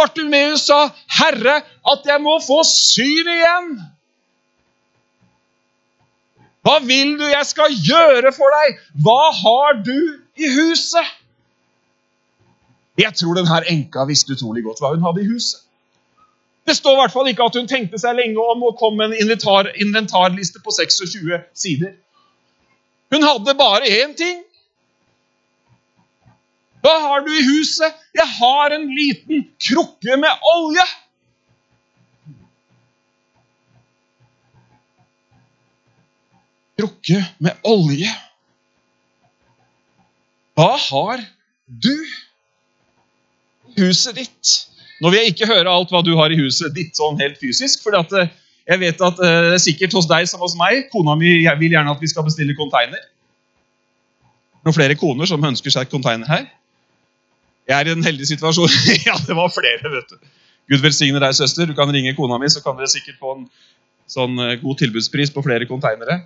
Bartimeus 0.00 0.66
sa, 0.70 0.80
'Herre, 1.18 1.60
at 1.92 2.06
jeg 2.08 2.20
må 2.24 2.38
få 2.40 2.62
syn 2.64 3.28
igjen'. 3.36 3.72
Hva 6.64 6.76
vil 6.84 7.16
du 7.20 7.24
jeg 7.24 7.46
skal 7.48 7.72
gjøre 7.72 8.32
for 8.36 8.52
deg? 8.56 8.78
Hva 9.04 9.22
har 9.32 9.80
du 9.84 9.96
i 10.36 10.48
huset? 10.56 11.16
Jeg 13.00 13.16
tror 13.16 13.38
denne 13.38 13.62
enka 13.72 14.04
visste 14.08 14.36
utrolig 14.36 14.64
godt 14.66 14.82
hva 14.82 14.92
hun 14.92 15.04
hadde 15.06 15.24
i 15.24 15.30
huset. 15.30 15.60
Det 16.68 16.76
står 16.76 16.92
i 16.92 17.00
hvert 17.00 17.14
fall 17.14 17.28
ikke 17.30 17.46
at 17.48 17.56
hun 17.56 17.68
tenkte 17.68 17.98
seg 17.98 18.18
lenge 18.18 18.42
om 18.52 18.62
å 18.68 18.74
komme 18.78 19.00
med 19.00 19.14
en 19.14 19.24
inventar, 19.24 19.70
inventarliste 19.80 20.60
på 20.62 20.74
26 20.76 21.40
sider. 21.56 21.94
Hun 23.10 23.24
hadde 23.26 23.56
bare 23.58 23.88
én 23.88 24.12
ting. 24.16 24.44
Hva 26.80 26.96
har 27.04 27.24
du 27.26 27.30
i 27.34 27.44
huset? 27.44 27.96
Jeg 28.16 28.26
har 28.38 28.72
en 28.76 28.86
liten 28.96 29.44
krukke 29.60 30.16
med 30.20 30.48
olje. 30.54 30.86
Krukke 36.80 37.20
med 37.44 37.68
olje. 37.68 38.12
Hva 40.56 40.72
har 40.88 41.24
du 41.66 41.94
i 43.76 43.80
huset 43.84 44.16
ditt? 44.16 44.54
Nå 45.00 45.12
vil 45.12 45.22
jeg 45.22 45.34
ikke 45.34 45.48
høre 45.48 45.72
alt 45.72 45.92
hva 45.92 46.00
du 46.04 46.14
har 46.16 46.32
i 46.32 46.38
huset 46.40 46.72
ditt 46.76 46.96
sånn 46.96 47.20
helt 47.20 47.38
fysisk. 47.40 47.84
for 47.84 47.96
eh, 47.96 48.32
jeg 48.68 48.80
vet 48.80 49.00
at 49.02 49.20
uh, 49.24 49.56
sikkert 49.60 49.94
hos 49.96 50.08
deg 50.08 50.28
som 50.28 50.42
hos 50.44 50.56
meg, 50.58 50.88
kona 50.92 51.16
mi 51.18 51.32
vil 51.40 51.72
gjerne 51.72 51.92
at 51.92 52.00
vi 52.00 52.10
skal 52.12 52.26
bestille 52.26 52.56
konteiner. 52.56 53.00
Noen 54.64 54.76
flere 54.76 54.96
koner 55.00 55.28
som 55.28 55.44
ønsker 55.44 55.72
seg 55.72 55.88
konteiner 55.92 56.28
her? 56.28 56.44
Jeg 57.70 57.76
er 57.78 57.86
i 57.86 57.94
en 57.94 58.02
heldig 58.04 58.26
situasjon. 58.32 58.72
ja, 59.08 59.14
det 59.26 59.36
var 59.38 59.52
flere, 59.54 59.92
vet 59.92 60.10
du. 60.10 60.18
Gud 60.70 60.82
velsigne 60.82 61.22
deg, 61.22 61.34
søster. 61.38 61.70
Du 61.70 61.76
kan 61.78 61.90
ringe 61.94 62.16
kona 62.18 62.38
mi, 62.40 62.50
så 62.50 62.62
kan 62.64 62.78
dere 62.78 62.90
sikkert 62.90 63.18
få 63.22 63.36
en 63.36 63.48
sånn 64.10 64.36
eh, 64.42 64.58
god 64.62 64.80
tilbudspris 64.82 65.30
på 65.34 65.44
flere 65.46 65.68
konteinere. 65.70 66.20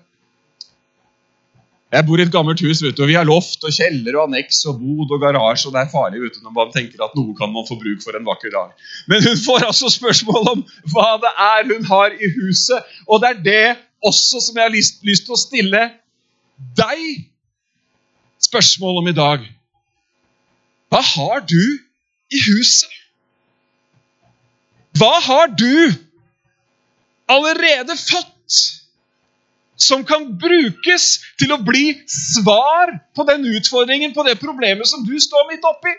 Jeg 1.95 2.07
bor 2.09 2.19
i 2.19 2.25
et 2.25 2.33
gammelt 2.33 2.59
hus, 2.65 2.81
vet 2.83 2.97
du, 2.97 3.05
og 3.05 3.11
vi 3.13 3.15
har 3.15 3.27
loft 3.29 3.63
og 3.63 3.75
kjeller 3.77 4.17
og 4.17 4.25
anneks 4.25 4.65
og 4.71 4.81
bod 4.81 5.13
og 5.15 5.21
garasje. 5.23 5.69
og 5.69 5.77
Det 5.77 5.83
er 5.85 5.93
farlig 5.93 6.23
vet 6.25 6.39
du, 6.39 6.41
når 6.43 6.55
man 6.57 6.73
tenker 6.75 7.05
at 7.07 7.15
noe 7.15 7.37
kan 7.39 7.53
man 7.55 7.67
få 7.69 7.77
bruk 7.79 8.03
for 8.03 8.17
en 8.19 8.27
vakker 8.27 8.51
dag. 8.51 8.73
Men 9.11 9.23
hun 9.23 9.37
får 9.39 9.69
altså 9.69 9.93
spørsmål 9.95 10.51
om 10.57 10.65
hva 10.91 11.11
det 11.23 11.31
er 11.45 11.69
hun 11.71 11.87
har 11.93 12.17
i 12.17 12.33
huset. 12.41 12.97
Og 13.07 13.23
det 13.23 13.31
er 13.31 13.45
det 13.45 13.69
også 14.05 14.43
som 14.43 14.59
jeg 14.59 14.67
har 14.67 14.75
lyst, 14.75 14.99
lyst 15.07 15.29
til 15.29 15.37
å 15.37 15.41
stille 15.41 15.85
deg 16.81 17.05
spørsmål 18.43 19.05
om 19.05 19.13
i 19.13 19.17
dag. 19.17 19.47
Hva 20.95 21.01
har 21.03 21.41
du 21.43 21.63
i 22.31 22.39
huset? 22.47 22.91
Hva 24.95 25.17
har 25.27 25.49
du 25.51 25.91
allerede 27.27 27.97
fått 27.99 28.59
som 29.75 30.05
kan 30.07 30.29
brukes 30.39 31.07
til 31.41 31.51
å 31.51 31.59
bli 31.67 31.97
svar 32.07 32.93
på 33.11 33.27
den 33.27 33.43
utfordringen, 33.57 34.15
på 34.15 34.23
det 34.23 34.37
problemet 34.39 34.87
som 34.87 35.03
du 35.03 35.17
står 35.19 35.49
midt 35.51 35.67
oppi? 35.67 35.97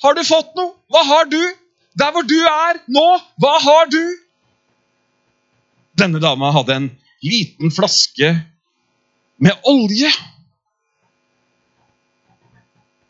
Har 0.00 0.16
du 0.16 0.22
fått 0.24 0.56
noe? 0.56 0.72
Hva 0.88 1.04
har 1.04 1.28
du? 1.28 1.42
Der 2.00 2.16
hvor 2.16 2.24
du 2.24 2.38
er 2.48 2.80
nå, 2.96 3.04
hva 3.44 3.52
har 3.60 3.92
du? 3.92 4.00
Denne 6.00 6.22
dama 6.24 6.48
hadde 6.56 6.80
en 6.80 6.88
liten 7.20 7.76
flaske 7.76 8.32
med 9.36 9.68
olje. 9.68 10.08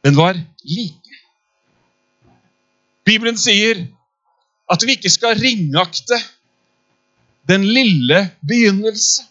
Den 0.02 0.18
var 0.18 0.42
liten. 0.66 1.03
Bibelen 3.04 3.37
sier 3.38 3.84
at 4.73 4.84
vi 4.87 4.96
ikke 4.96 5.12
skal 5.12 5.38
ringakte 5.38 6.18
den 7.49 7.64
lille 7.68 8.30
begynnelse. 8.49 9.23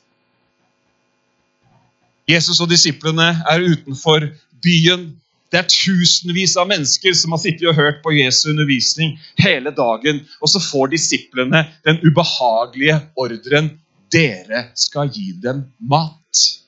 Jesus 2.30 2.62
og 2.64 2.70
disiplene 2.72 3.34
er 3.50 3.66
utenfor 3.66 4.30
byen. 4.64 5.10
Det 5.52 5.60
er 5.60 5.70
tusenvis 5.70 6.56
av 6.58 6.70
mennesker 6.70 7.14
som 7.18 7.34
har 7.36 7.42
sittet 7.44 7.68
og 7.70 7.78
hørt 7.78 8.00
på 8.06 8.14
Jesu 8.16 8.48
undervisning 8.54 9.18
hele 9.42 9.74
dagen. 9.76 10.24
Og 10.42 10.50
så 10.50 10.62
får 10.64 10.94
disiplene 10.96 11.66
den 11.86 12.00
ubehagelige 12.06 13.02
ordren 13.20 13.74
dere 14.14 14.68
skal 14.78 15.10
gi 15.14 15.32
dem 15.44 15.66
mat. 15.90 16.63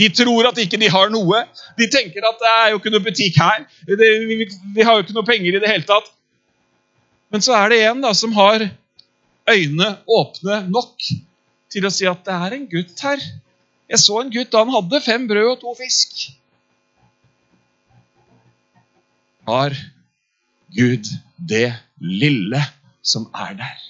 De 0.00 0.08
tror 0.10 0.48
at 0.48 0.58
ikke 0.58 0.78
de 0.80 0.90
har 0.90 1.10
noe. 1.12 1.44
De 1.78 1.86
tenker 1.90 2.24
at 2.26 2.40
det 2.40 2.50
er 2.50 2.70
jo 2.72 2.80
ikke 2.80 2.92
noe 2.94 3.04
butikk 3.04 3.38
her. 3.38 3.62
Det, 3.86 4.10
vi, 4.26 4.82
har 4.82 4.98
jo 4.98 5.04
ikke 5.04 5.14
noe 5.14 5.28
penger 5.28 5.54
i 5.54 5.62
det 5.62 5.70
hele 5.70 5.86
tatt. 5.86 6.10
Men 7.30 7.44
så 7.44 7.54
er 7.58 7.70
det 7.70 7.80
en 7.86 8.02
da, 8.02 8.10
som 8.14 8.34
har 8.34 8.66
øynene 9.50 9.90
åpne 10.10 10.64
nok 10.72 11.06
til 11.72 11.86
å 11.86 11.92
si 11.94 12.08
at 12.10 12.22
det 12.26 12.34
er 12.34 12.56
en 12.56 12.68
gutt 12.70 13.00
her 13.02 13.22
Jeg 13.90 14.00
så 14.00 14.20
en 14.20 14.30
gutt, 14.32 14.54
han 14.56 14.70
hadde 14.72 15.00
fem 15.04 15.26
brød 15.28 15.48
og 15.50 15.58
to 15.60 15.74
fisk. 15.76 16.22
Har 19.44 19.74
Gud 20.74 21.10
det 21.36 21.68
lille 22.00 22.62
som 23.04 23.26
er 23.36 23.58
der? 23.60 23.82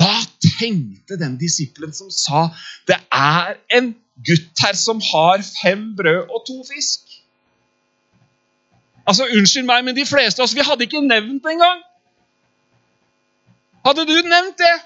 Hva 0.00 0.14
tenkte 0.40 1.18
den 1.20 1.36
disippelen 1.38 1.92
som 1.92 2.08
sa 2.14 2.46
det 2.88 2.96
er 3.12 3.58
en 3.76 3.92
gutt 3.92 4.06
her 4.26 4.76
som 4.76 5.00
har 5.00 5.42
fem 5.62 5.96
brød 5.96 6.28
og 6.28 6.44
to 6.46 6.60
fisk? 6.68 7.00
Altså, 9.06 9.26
Unnskyld 9.26 9.66
meg, 9.66 9.84
men 9.84 9.96
de 9.96 10.06
fleste 10.06 10.40
av 10.40 10.46
oss 10.46 10.54
vi 10.54 10.64
hadde 10.66 10.86
ikke 10.86 11.00
nevnt 11.02 11.42
det 11.42 11.54
engang. 11.56 11.80
Hadde 13.86 14.04
du 14.06 14.16
nevnt 14.28 14.60
det? 14.60 14.76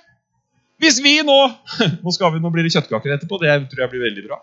Hvis 0.82 1.00
vi 1.02 1.18
nå 1.26 1.36
Nå, 2.04 2.14
skal 2.14 2.34
vi, 2.34 2.40
nå 2.42 2.50
blir 2.54 2.66
det 2.66 2.74
kjøttkaker 2.74 3.16
etterpå. 3.16 3.38
Det 3.42 3.52
tror 3.70 3.84
jeg 3.84 3.92
blir 3.92 4.06
veldig 4.06 4.26
bra. 4.28 4.40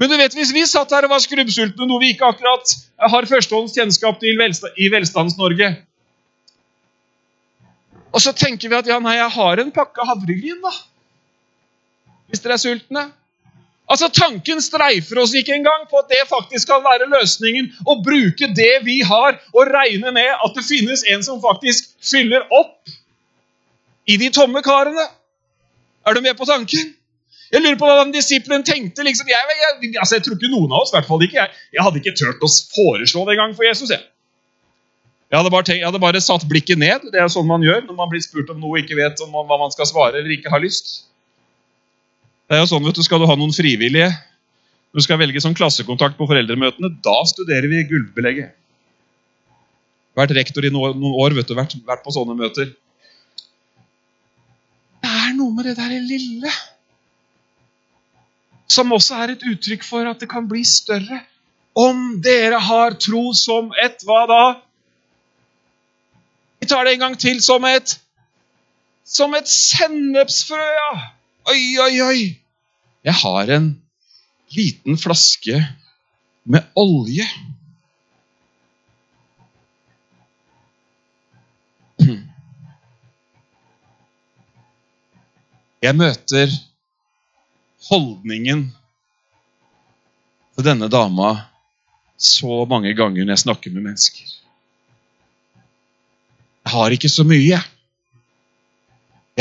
Men 0.00 0.10
du 0.10 0.16
vet, 0.16 0.34
hvis 0.34 0.52
vi 0.54 0.64
satt 0.66 0.92
her 0.94 1.06
og 1.06 1.12
var 1.12 1.22
skrubbsultne, 1.22 1.86
noe 1.86 2.00
vi 2.02 2.14
ikke 2.14 2.30
akkurat 2.32 2.72
har 3.12 3.28
førstehånds 3.28 3.74
kjennskap 3.76 4.18
til 4.22 4.32
i 4.32 4.88
Velstands-Norge 4.90 5.68
Og 8.12 8.20
så 8.20 8.32
tenker 8.36 8.72
vi 8.72 8.78
at 8.78 8.88
ja, 8.88 8.98
nei, 9.00 9.18
jeg 9.18 9.34
har 9.36 9.60
en 9.62 9.72
pakke 9.72 10.04
havregryn, 10.08 10.58
da. 10.64 10.72
Hvis 12.32 12.42
dere 12.44 12.56
er 12.56 12.62
sultne. 12.62 13.04
Altså, 13.92 14.08
Tanken 14.08 14.62
streifer 14.64 15.20
oss 15.20 15.34
ikke 15.36 15.52
engang 15.52 15.84
på 15.90 16.00
at 16.00 16.08
det 16.08 16.22
faktisk 16.30 16.70
kan 16.70 16.80
være 16.84 17.10
løsningen. 17.12 17.68
Å 17.84 17.98
bruke 18.00 18.48
det 18.56 18.72
vi 18.86 19.02
har, 19.04 19.36
og 19.52 19.68
regne 19.68 20.14
med 20.16 20.30
at 20.32 20.56
det 20.56 20.64
finnes 20.64 21.04
en 21.12 21.24
som 21.26 21.42
faktisk 21.42 21.90
fyller 22.00 22.46
opp 22.48 22.94
i 24.08 24.16
de 24.16 24.30
tomme 24.32 24.64
karene. 24.64 25.04
Er 26.08 26.16
du 26.16 26.22
med 26.24 26.38
på 26.38 26.48
tanken? 26.48 26.94
Jeg 27.52 27.60
lurer 27.60 27.76
på 27.76 27.84
hva 27.84 27.98
den 28.00 28.14
disippelen 28.14 28.64
tenkte. 28.64 29.04
Liksom, 29.04 29.28
jeg, 29.28 29.58
jeg, 29.60 29.92
altså, 30.00 30.16
jeg, 30.16 30.24
tror 30.24 30.38
ikke 30.38 30.54
noen 30.54 30.72
av 30.72 30.86
oss, 30.86 30.94
i 30.94 30.96
hvert 30.96 31.10
fall 31.10 31.26
ikke 31.26 31.36
jeg, 31.42 31.60
jeg 31.76 31.84
hadde 31.84 32.00
ikke 32.00 32.16
turt 32.16 32.46
å 32.46 32.50
foreslå 32.72 33.26
det 33.28 33.36
engang 33.36 33.52
for 33.58 33.68
Jesus. 33.68 33.92
Jeg. 33.92 34.08
Jeg 35.32 35.40
hadde, 35.40 35.52
tenkt, 35.52 35.78
jeg 35.78 35.88
hadde, 35.88 36.00
bare 36.00 36.20
satt 36.24 36.48
blikket 36.48 36.80
ned. 36.80 37.10
Det 37.12 37.20
er 37.20 37.28
sånn 37.32 37.48
man 37.48 37.64
gjør 37.64 37.84
når 37.84 37.96
man 37.96 38.08
blir 38.12 38.24
spurt 38.24 38.50
om 38.52 38.60
noe 38.60 38.78
og 38.78 38.82
ikke 38.82 38.96
vet 38.96 39.20
om 39.24 39.36
hva 39.36 39.60
man 39.60 39.72
skal 39.72 39.88
svare 39.88 40.20
eller 40.20 40.32
ikke 40.32 40.52
har 40.52 40.64
lyst. 40.64 41.04
Det 42.52 42.58
er 42.58 42.66
jo 42.66 42.68
sånn, 42.68 42.84
vet 42.84 42.98
du, 42.98 43.04
Skal 43.06 43.22
du 43.22 43.24
ha 43.30 43.38
noen 43.38 43.54
frivillige 43.56 44.10
du 44.92 45.00
skal 45.00 45.16
velge 45.16 45.40
som 45.40 45.54
klassekontakt 45.56 46.18
på 46.18 46.26
foreldremøtene, 46.28 46.90
da 47.00 47.14
studerer 47.24 47.64
vi 47.70 47.80
gulvbelegget. 47.88 48.52
Vært 50.20 50.34
rektor 50.36 50.66
i 50.68 50.72
noen 50.72 51.00
år, 51.16 51.32
vet 51.38 51.48
du, 51.48 51.54
vært, 51.56 51.78
vært 51.88 52.02
på 52.04 52.12
sånne 52.12 52.36
møter. 52.36 52.74
Det 55.00 55.12
er 55.22 55.32
noe 55.38 55.54
med 55.56 55.70
det 55.70 55.78
der 55.78 55.94
lille 55.96 56.52
som 58.72 58.92
også 58.92 59.16
er 59.20 59.34
et 59.34 59.46
uttrykk 59.48 59.82
for 59.84 60.08
at 60.08 60.20
det 60.20 60.28
kan 60.32 60.44
bli 60.48 60.62
større. 60.68 61.22
Om 61.76 62.20
dere 62.24 62.60
har 62.60 62.96
tro 63.00 63.32
som 63.36 63.72
et 63.80 64.04
hva 64.04 64.22
da? 64.28 64.44
Vi 66.60 66.68
tar 66.68 66.84
det 66.84 66.94
en 66.98 67.04
gang 67.06 67.16
til 67.16 67.40
som 67.44 67.64
et 67.68 67.96
Som 69.08 69.34
et 69.34 69.48
sennepsfrø, 69.50 70.60
ja. 70.62 70.92
Oi, 71.50 71.62
oi, 71.80 71.96
oi. 72.00 72.20
Jeg 73.02 73.14
har 73.18 73.50
en 73.50 73.72
liten 74.54 74.98
flaske 75.00 75.58
med 76.46 76.68
olje. 76.78 77.26
Jeg 85.82 85.98
møter 85.98 86.52
holdningen 87.88 88.68
til 90.54 90.66
denne 90.68 90.86
dama 90.86 91.32
så 92.22 92.62
mange 92.70 92.92
ganger 92.94 93.24
når 93.24 93.34
jeg 93.34 93.42
snakker 93.42 93.74
med 93.74 93.88
mennesker. 93.88 94.28
Jeg 96.62 96.70
har 96.76 96.94
ikke 96.94 97.10
så 97.10 97.26
mye, 97.26 97.42
jeg. 97.48 97.64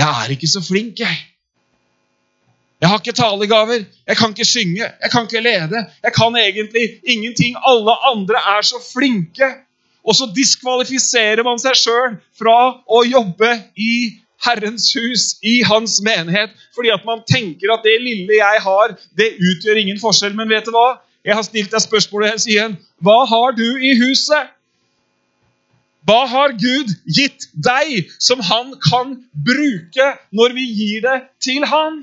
Jeg 0.01 0.07
er 0.07 0.33
ikke 0.33 0.49
så 0.49 0.63
flink, 0.65 0.97
jeg. 1.03 1.30
Jeg 2.81 2.89
har 2.89 2.97
ikke 2.97 3.13
talegaver, 3.13 3.83
jeg 4.07 4.17
kan 4.17 4.31
ikke 4.33 4.45
synge, 4.45 4.85
jeg 5.03 5.11
kan 5.11 5.27
ikke 5.27 5.41
lede. 5.45 5.83
Jeg 6.03 6.13
kan 6.13 6.35
egentlig 6.35 6.85
ingenting. 7.05 7.55
Alle 7.67 7.93
andre 8.11 8.39
er 8.57 8.61
så 8.65 8.79
flinke. 8.93 9.49
Og 10.03 10.15
så 10.17 10.25
diskvalifiserer 10.35 11.43
man 11.45 11.61
seg 11.61 11.77
sjøl 11.77 12.15
fra 12.39 12.57
å 12.89 13.03
jobbe 13.05 13.51
i 13.77 13.93
Herrens 14.41 14.87
hus, 14.97 15.35
i 15.45 15.61
hans 15.61 15.99
menighet, 16.01 16.55
fordi 16.73 16.89
at 16.89 17.05
man 17.05 17.21
tenker 17.29 17.69
at 17.75 17.85
det 17.85 17.99
lille 18.01 18.39
jeg 18.39 18.63
har, 18.65 18.95
det 19.17 19.35
utgjør 19.37 19.77
ingen 19.83 20.01
forskjell. 20.01 20.33
Men 20.33 20.49
vet 20.49 20.65
du 20.65 20.73
hva? 20.73 20.97
Jeg 21.21 21.37
har 21.37 21.45
stilt 21.45 21.69
deg 21.69 21.83
spørsmålet 21.83 22.47
igjen. 22.49 22.79
Hva 23.05 23.19
har 23.29 23.53
du 23.53 23.67
i 23.77 23.93
huset? 24.01 24.49
Hva 26.09 26.23
har 26.25 26.55
Gud 26.57 26.89
gitt 27.05 27.45
deg 27.53 28.09
som 28.17 28.41
han 28.41 28.73
kan 28.81 29.13
bruke 29.45 30.07
når 30.33 30.57
vi 30.57 30.65
gir 30.65 31.05
det 31.05 31.19
til 31.45 31.67
han? 31.69 32.01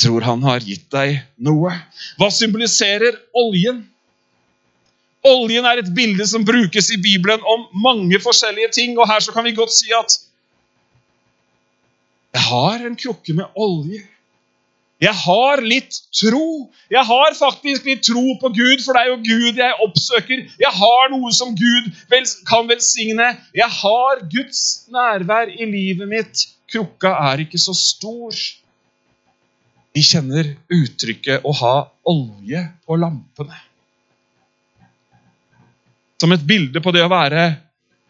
Jeg 0.00 0.06
tror 0.06 0.24
han 0.24 0.44
har 0.48 0.62
gitt 0.64 0.86
deg 0.94 1.18
noe. 1.44 1.74
Hva 2.16 2.30
symboliserer 2.32 3.18
oljen? 3.36 3.82
Oljen 5.28 5.66
er 5.68 5.82
et 5.82 5.90
bilde 5.92 6.24
som 6.24 6.46
brukes 6.48 6.86
i 6.94 6.96
Bibelen 6.96 7.42
om 7.44 7.66
mange 7.84 8.16
forskjellige 8.24 8.70
ting. 8.78 8.94
Og 8.96 9.04
her 9.10 9.20
så 9.20 9.34
kan 9.34 9.44
vi 9.44 9.52
godt 9.58 9.74
si 9.76 9.92
at 9.92 10.14
jeg 12.32 12.46
har 12.46 12.86
en 12.88 12.96
krukke 12.96 13.34
med 13.42 13.60
olje. 13.60 14.00
Jeg 15.04 15.12
har 15.20 15.60
litt 15.60 16.00
tro. 16.16 16.48
Jeg 16.88 17.04
har 17.10 17.36
faktisk 17.36 17.84
litt 17.92 18.00
tro 18.08 18.24
på 18.40 18.52
Gud, 18.56 18.80
for 18.80 18.96
det 18.96 19.04
er 19.04 19.12
jo 19.12 19.20
Gud 19.26 19.60
jeg 19.60 19.78
oppsøker. 19.84 20.46
Jeg 20.64 20.72
har 20.80 21.12
noe 21.12 21.34
som 21.36 21.52
Gud 21.60 21.92
kan 22.48 22.72
velsigne. 22.72 23.28
Jeg 23.52 23.68
har 23.82 24.24
Guds 24.32 24.64
nærvær 24.88 25.52
i 25.52 25.68
livet 25.68 26.08
mitt. 26.08 26.48
Krukka 26.72 27.12
er 27.28 27.44
ikke 27.44 27.60
så 27.60 27.76
stor. 27.76 28.32
Vi 29.94 30.02
kjenner 30.06 30.56
uttrykket 30.70 31.42
'å 31.42 31.52
ha 31.62 31.74
olje 32.06 32.62
på 32.86 32.96
lampene' 32.96 33.70
som 36.20 36.32
et 36.32 36.44
bilde 36.44 36.82
på 36.84 36.92
det 36.92 37.02
å 37.06 37.12
være 37.12 37.44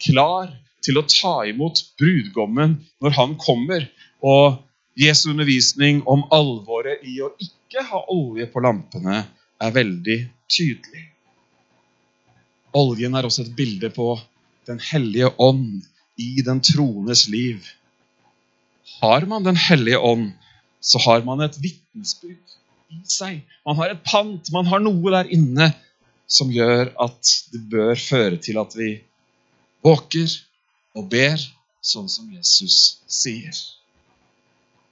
klar 0.02 0.50
til 0.82 0.98
å 0.98 1.06
ta 1.06 1.34
imot 1.46 1.82
brudgommen 2.00 2.74
når 3.04 3.14
han 3.18 3.36
kommer. 3.38 3.86
Og 4.24 4.58
Jesu 4.98 5.30
undervisning 5.30 6.02
om 6.10 6.24
alvoret 6.34 7.04
i 7.06 7.20
å 7.22 7.30
ikke 7.38 7.84
ha 7.92 8.02
olje 8.10 8.48
på 8.50 8.62
lampene 8.64 9.22
er 9.62 9.76
veldig 9.76 10.18
tydelig. 10.50 11.04
Oljen 12.76 13.14
er 13.14 13.28
også 13.28 13.46
et 13.46 13.54
bilde 13.56 13.92
på 13.94 14.12
Den 14.68 14.78
hellige 14.90 15.30
ånd 15.40 15.86
i 16.20 16.42
den 16.46 16.60
troendes 16.62 17.24
liv. 17.32 17.64
Har 19.00 19.24
man 19.26 19.46
Den 19.46 19.56
hellige 19.56 19.98
ånd, 19.98 20.34
så 20.80 21.00
har 21.04 21.24
man 21.26 21.42
et 21.44 21.56
vitnesbyrd 21.60 22.56
i 22.90 23.00
seg. 23.08 23.42
Man 23.66 23.78
har 23.78 23.92
et 23.92 24.02
pant, 24.06 24.52
man 24.54 24.68
har 24.70 24.82
noe 24.82 25.12
der 25.14 25.30
inne 25.32 25.70
som 26.30 26.50
gjør 26.52 26.92
at 27.02 27.34
det 27.52 27.60
bør 27.72 27.94
føre 27.98 28.38
til 28.42 28.60
at 28.62 28.74
vi 28.78 28.94
våker 29.84 30.30
og 30.98 31.06
ber 31.12 31.42
sånn 31.84 32.08
som 32.12 32.30
Jesus 32.32 33.00
sier. 33.10 33.54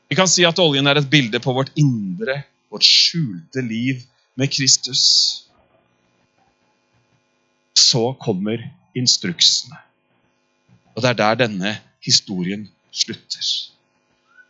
Vi 0.08 0.16
kan 0.16 0.30
si 0.30 0.46
at 0.48 0.60
oljen 0.62 0.88
er 0.88 1.00
et 1.00 1.10
bilde 1.10 1.40
på 1.44 1.52
vårt 1.52 1.72
indre, 1.78 2.40
vårt 2.72 2.86
skjulte 2.86 3.64
liv 3.64 4.00
med 4.40 4.50
Kristus. 4.52 5.02
Så 7.76 8.12
kommer 8.20 8.62
instruksene. 8.96 9.76
Og 10.96 11.04
det 11.04 11.12
er 11.12 11.18
der 11.20 11.42
denne 11.44 11.74
historien 12.04 12.66
slutter. 12.90 13.44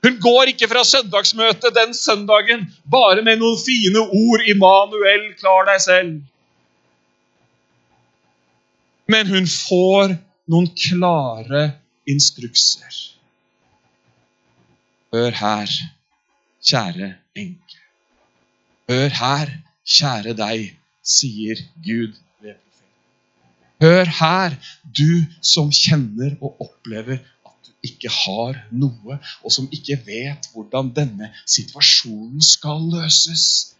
Hun 0.08 0.16
går 0.20 0.54
ikke 0.54 0.68
fra 0.70 0.80
søndagsmøtet 0.88 1.74
den 1.76 1.90
søndagen 1.94 2.62
bare 2.90 3.20
med 3.26 3.42
noen 3.42 3.58
fine 3.60 4.00
ord 4.00 4.40
'Immanuel, 4.48 5.34
klar 5.40 5.66
deg 5.68 5.82
selv'. 5.84 6.22
Men 9.12 9.28
hun 9.28 9.46
får 9.46 10.14
noen 10.48 10.70
klare 10.84 11.62
instrukser. 12.08 12.96
Hør 15.12 15.36
her, 15.42 15.76
kjære 16.64 17.12
enke. 17.36 17.80
Hør 18.88 19.12
her, 19.20 19.52
kjære 19.84 20.36
deg, 20.40 20.72
sier 21.04 21.60
Gud. 21.84 22.16
Hør 23.84 24.08
her, 24.22 24.56
du 24.98 25.24
som 25.42 25.68
kjenner 25.72 26.32
og 26.40 26.56
opplever 26.64 27.20
ikke 27.86 28.10
har 28.12 28.58
noe, 28.70 29.18
og 29.44 29.54
som 29.54 29.68
ikke 29.74 29.98
vet 30.06 30.50
hvordan 30.54 30.92
denne 30.96 31.30
situasjonen 31.46 32.42
skal 32.44 32.84
løses. 32.92 33.74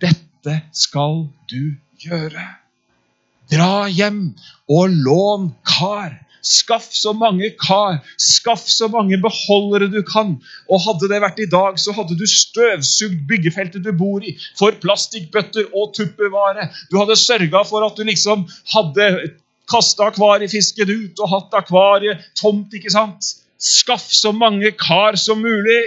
Dette 0.00 0.58
skal 0.72 1.26
du 1.52 1.74
gjøre. 2.02 2.46
Dra 3.52 3.88
hjem 3.92 4.30
og 4.72 4.94
lån 5.04 5.50
kar 5.68 6.16
Skaff 6.42 6.88
så 6.90 7.12
mange 7.14 7.52
kar, 7.54 8.00
skaff 8.18 8.64
så 8.66 8.88
mange 8.90 9.18
beholdere 9.22 9.86
du 9.92 10.00
kan. 10.02 10.34
Og 10.66 10.82
hadde 10.82 11.10
det 11.12 11.20
vært 11.22 11.38
i 11.38 11.46
dag, 11.50 11.78
så 11.78 11.94
hadde 11.94 12.16
du 12.18 12.24
støvsugd 12.26 13.22
byggefeltet 13.30 13.84
du 13.86 13.92
bor 13.94 14.24
i 14.26 14.34
for 14.58 14.74
plastikkbøtter 14.82 15.70
og 15.70 15.94
tuppevare. 15.94 16.66
Du 16.90 16.98
hadde 16.98 17.18
sørga 17.18 17.62
for 17.68 17.86
at 17.86 17.94
du 17.94 18.02
liksom 18.08 18.48
hadde 18.74 19.08
kasta 19.70 20.08
akvariefisken 20.10 20.90
ut 20.90 21.22
og 21.22 21.32
hatt 21.32 21.58
akvariet 21.62 22.24
tomt, 22.38 22.72
ikke 22.74 22.92
sant? 22.92 23.34
Skaff 23.62 24.08
så 24.10 24.32
mange 24.34 24.72
kar 24.74 25.16
som 25.20 25.42
mulig. 25.42 25.82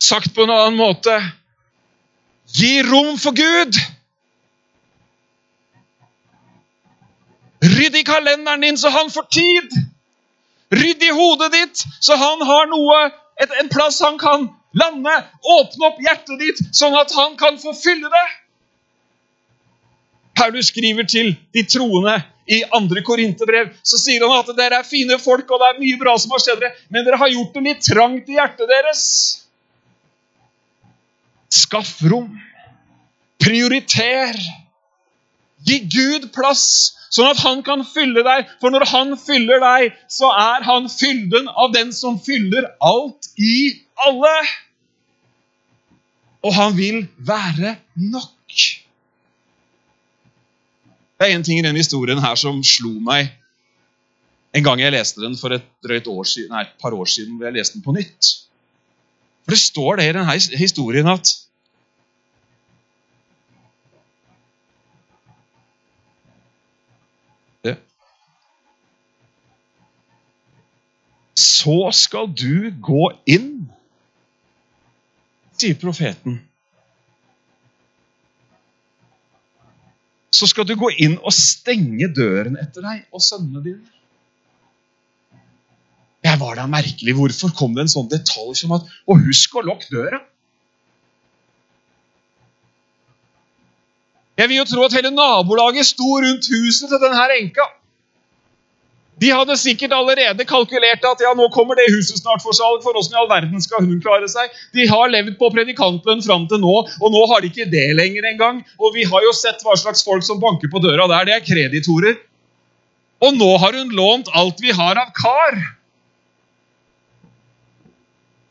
Sagt 0.00 0.34
på 0.34 0.46
en 0.46 0.54
annen 0.54 0.78
måte 0.78 1.18
gi 2.56 2.82
rom 2.86 3.16
for 3.20 3.36
Gud. 3.36 3.76
Rydd 7.66 7.96
i 7.96 8.04
kalenderen 8.06 8.60
din, 8.60 8.78
så 8.78 8.92
han 8.94 9.10
får 9.10 9.28
tid. 9.32 9.76
Rydd 10.72 11.02
i 11.02 11.12
hodet 11.14 11.52
ditt, 11.52 11.84
så 12.00 12.16
han 12.16 12.42
har 12.46 12.68
noe, 12.70 13.06
et, 13.42 13.52
en 13.60 13.68
plass 13.72 14.00
han 14.04 14.18
kan 14.18 14.48
lande. 14.76 15.14
Åpne 15.42 15.90
opp 15.90 16.02
hjertet 16.02 16.40
ditt, 16.42 16.62
sånn 16.76 16.96
at 16.98 17.12
han 17.16 17.36
kan 17.40 17.58
få 17.60 17.74
fylle 17.76 18.10
det. 18.12 18.26
Paulus 20.36 20.68
skriver 20.72 21.06
til 21.08 21.32
de 21.54 21.62
troende 21.64 22.18
i 22.46 22.60
andre 22.76 23.02
Korinterbrev, 23.02 23.72
så 23.82 23.98
sier 23.98 24.22
han 24.22 24.36
at 24.38 24.52
dere 24.58 24.80
er 24.80 24.86
fine 24.86 25.18
folk, 25.18 25.48
og 25.50 25.62
det 25.62 25.70
er 25.70 25.80
mye 25.80 25.98
bra 26.00 26.14
som 26.20 26.34
har 26.34 26.42
skjedd 26.44 26.60
dere, 26.62 26.76
men 26.92 27.06
dere 27.06 27.18
har 27.20 27.32
gjort 27.32 27.56
det 27.56 27.64
litt 27.64 27.82
trangt 27.88 28.30
i 28.30 28.36
hjertet 28.36 28.70
deres. 28.70 29.02
Skaff 31.56 31.98
rom. 32.06 32.30
Prioriter. 33.42 34.38
Gi 35.66 35.80
Gud 35.90 36.28
plass, 36.34 36.62
sånn 37.10 37.32
at 37.32 37.42
han 37.42 37.64
kan 37.66 37.82
fylle 37.88 38.22
deg. 38.26 38.46
For 38.62 38.74
når 38.74 38.86
han 38.92 39.16
fyller 39.18 39.62
deg, 39.62 39.96
så 40.12 40.30
er 40.30 40.66
han 40.68 40.86
fylden 40.92 41.50
av 41.50 41.72
den 41.74 41.90
som 41.96 42.20
fyller 42.22 42.68
alt 42.84 43.32
i 43.40 43.56
alle. 44.06 44.36
Og 46.46 46.54
han 46.54 46.76
vil 46.78 47.06
være 47.26 47.78
nok. 47.98 48.32
Det 51.16 51.26
er 51.26 51.34
en 51.34 51.44
ting 51.44 51.58
i 51.58 51.64
denne 51.64 51.80
historien 51.80 52.20
her 52.20 52.36
som 52.36 52.62
slo 52.64 52.92
meg 53.00 53.32
en 54.56 54.64
gang 54.64 54.80
jeg 54.80 54.92
leste 54.94 55.20
den 55.20 55.34
for 55.36 55.52
et 55.52 55.64
drøyt 55.84 56.06
år 56.08 56.24
siden, 56.28 56.52
nei, 56.54 56.62
et 56.64 56.78
par 56.80 56.94
år 56.96 57.08
siden. 57.12 57.36
hvor 57.36 57.48
jeg 57.48 57.58
leste 57.58 57.76
den 57.76 57.84
på 57.84 57.92
nytt. 57.92 58.30
For 59.44 59.52
Det 59.52 59.60
står 59.60 59.96
det 59.96 60.06
i 60.08 60.14
denne 60.16 60.38
historien 60.56 61.08
at 61.12 61.34
Så 71.36 71.90
skal 71.92 72.28
du 72.30 72.70
gå 72.80 73.08
inn, 73.26 73.66
sier 75.58 75.74
profeten. 75.80 76.38
Så 80.36 80.48
skal 80.50 80.66
du 80.68 80.74
gå 80.76 80.90
inn 81.00 81.16
og 81.22 81.32
stenge 81.32 82.10
døren 82.12 82.58
etter 82.60 82.84
deg 82.84 83.04
og 83.14 83.22
sønnene 83.24 83.62
dine. 83.64 83.92
Jeg 86.26 86.40
var 86.40 86.58
da 86.58 86.66
merkelig. 86.68 87.14
Hvorfor 87.16 87.52
kom 87.56 87.76
det 87.76 87.86
en 87.86 87.92
sånn 87.92 88.10
detalj 88.10 88.56
som 88.60 88.74
at 88.76 88.88
Og 89.06 89.22
husk 89.28 89.56
å 89.56 89.64
lukke 89.64 89.88
døra! 89.92 90.20
Jeg 94.36 94.50
vil 94.50 94.58
jo 94.58 94.66
tro 94.68 94.82
at 94.84 94.92
hele 94.92 95.14
nabolaget 95.14 95.88
sto 95.88 96.18
rundt 96.20 96.48
huset 96.52 96.90
til 96.90 97.00
denne 97.00 97.22
enka. 97.38 97.64
De 99.16 99.30
hadde 99.32 99.54
sikkert 99.56 99.94
allerede 99.96 100.44
kalkulert 100.44 101.04
at 101.08 101.22
ja, 101.24 101.30
nå 101.36 101.46
kommer 101.54 101.78
det 101.78 101.86
huset 101.88 102.18
snart 102.20 102.42
for 102.44 102.52
salg. 102.56 102.82
for 102.84 102.92
Hvordan 102.92 103.14
i 103.14 103.20
all 103.22 103.28
verden 103.30 103.62
skal 103.64 103.84
hun 103.84 104.00
klare 104.04 104.28
seg? 104.28 104.52
De 104.76 104.84
har 104.90 105.08
levd 105.08 105.38
på 105.40 105.48
predikantlønn 105.54 106.20
fram 106.24 106.44
til 106.50 106.60
nå, 106.60 106.74
og 106.84 107.14
nå 107.14 107.22
har 107.30 107.40
de 107.40 107.48
ikke 107.48 107.68
det 107.72 107.86
lenger 107.96 108.28
engang. 108.28 108.60
Og 108.76 108.92
vi 108.96 109.06
har 109.08 109.24
jo 109.24 109.32
sett 109.36 109.64
hva 109.64 109.76
slags 109.80 110.04
folk 110.04 110.26
som 110.26 110.40
banker 110.42 110.68
på 110.72 110.82
døra 110.84 111.08
der. 111.08 111.30
Det 111.30 111.36
er 111.38 111.46
kreditorer. 111.46 112.18
Og 113.24 113.32
nå 113.38 113.48
har 113.62 113.78
hun 113.78 113.94
lånt 113.96 114.28
alt 114.36 114.60
vi 114.60 114.74
har 114.76 115.00
av 115.00 115.14
kar. 115.16 115.56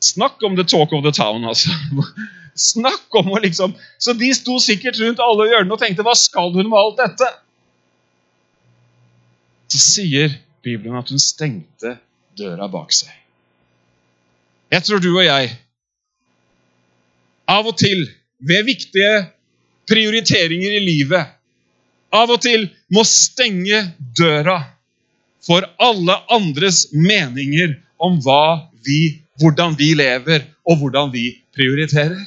Snakk 0.02 0.42
om 0.42 0.58
the 0.58 0.66
talk 0.66 0.90
of 0.92 1.04
the 1.06 1.14
town, 1.14 1.46
altså. 1.46 1.70
Snakk 2.56 3.12
om 3.20 3.34
å 3.36 3.40
liksom 3.44 3.74
Så 4.00 4.14
de 4.16 4.30
sto 4.32 4.56
sikkert 4.64 4.96
rundt 5.02 5.20
alle 5.20 5.44
hjørnene 5.50 5.76
og 5.76 5.80
tenkte 5.82 6.04
hva 6.06 6.14
skal 6.16 6.54
hun 6.54 6.70
med 6.70 6.78
alt 6.80 6.98
dette? 7.02 7.28
Så 9.70 9.82
sier 9.82 10.34
Bibelen 10.66 10.98
at 10.98 11.12
hun 11.14 11.22
stengte 11.22 11.96
døra 12.36 12.66
bak 12.70 12.90
seg. 12.94 13.12
Jeg 14.74 14.82
tror 14.82 15.00
du 15.00 15.12
og 15.14 15.24
jeg 15.24 15.54
av 17.46 17.66
og 17.66 17.76
til, 17.78 18.06
ved 18.42 18.66
viktige 18.66 19.12
prioriteringer 19.88 20.76
i 20.76 20.82
livet, 20.82 21.32
av 22.14 22.30
og 22.32 22.42
til 22.42 22.66
må 22.92 23.04
stenge 23.06 23.78
døra 24.18 24.58
for 25.46 25.66
alle 25.82 26.18
andres 26.32 26.86
meninger 26.92 27.76
om 28.02 28.18
vi, 28.86 29.22
hvordan 29.40 29.76
vi 29.78 29.92
lever, 29.94 30.44
og 30.66 30.80
hvordan 30.80 31.12
vi 31.14 31.28
prioriterer. 31.54 32.18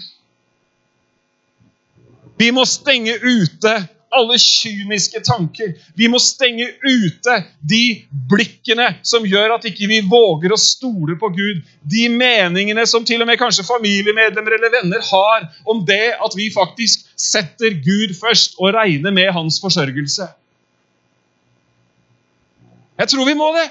Vi 2.40 2.52
må 2.56 2.64
stenge 2.66 3.18
ute 3.20 3.74
alle 4.16 4.38
kyniske 4.42 5.22
tanker. 5.26 5.74
Vi 5.98 6.08
må 6.12 6.20
stenge 6.22 6.66
ute 6.84 7.36
de 7.62 7.82
blikkene 8.32 8.88
som 9.06 9.26
gjør 9.28 9.56
at 9.58 9.68
ikke 9.70 9.90
vi 9.92 10.00
våger 10.10 10.54
å 10.54 10.60
stole 10.60 11.18
på 11.20 11.32
Gud. 11.36 11.62
De 11.82 12.08
meningene 12.14 12.86
som 12.90 13.06
til 13.06 13.22
og 13.22 13.30
med 13.30 13.40
kanskje 13.42 13.68
familiemedlemmer 13.68 14.58
eller 14.58 14.74
venner 14.80 15.06
har 15.12 15.48
om 15.70 15.84
det 15.86 16.16
at 16.18 16.38
vi 16.38 16.50
faktisk 16.54 17.06
setter 17.20 17.78
Gud 17.86 18.16
først 18.18 18.58
og 18.60 18.74
regner 18.78 19.14
med 19.16 19.32
hans 19.36 19.62
forsørgelse. 19.62 20.30
Jeg 23.00 23.14
tror 23.14 23.30
vi 23.30 23.38
må 23.38 23.54
det. 23.56 23.70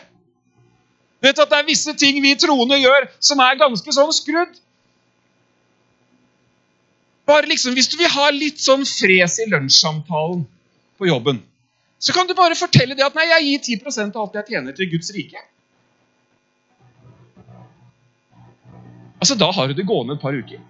Vet 1.21 1.39
at 1.43 1.51
Det 1.51 1.59
er 1.59 1.67
visse 1.67 1.93
ting 1.99 2.23
vi 2.23 2.37
troende 2.39 2.79
gjør 2.79 3.09
som 3.21 3.41
er 3.43 3.59
ganske 3.59 3.93
sånn 3.93 4.15
skrudd. 4.15 4.55
Bare 7.29 7.47
liksom, 7.51 7.75
Hvis 7.77 7.91
du 7.93 7.99
vil 8.01 8.09
ha 8.09 8.31
litt 8.33 8.61
sånn 8.63 8.87
fres 8.89 9.37
i 9.43 9.49
lunsjsamtalen 9.51 10.47
på 10.99 11.11
jobben, 11.11 11.43
så 12.01 12.15
kan 12.15 12.29
du 12.29 12.35
bare 12.39 12.57
fortelle 12.57 12.97
det 12.97 13.05
at 13.05 13.17
nei, 13.19 13.27
jeg 13.29 13.45
gir 13.69 13.79
10% 13.83 14.17
av 14.17 14.25
alt 14.25 14.39
jeg 14.39 14.55
tjener, 14.55 14.75
til 14.75 14.89
Guds 14.95 15.11
rike. 15.15 15.43
Altså, 19.19 19.35
Da 19.35 19.51
har 19.53 19.69
du 19.69 19.75
det 19.75 19.87
gående 19.87 20.15
et 20.15 20.23
par 20.23 20.33
uker. 20.35 20.63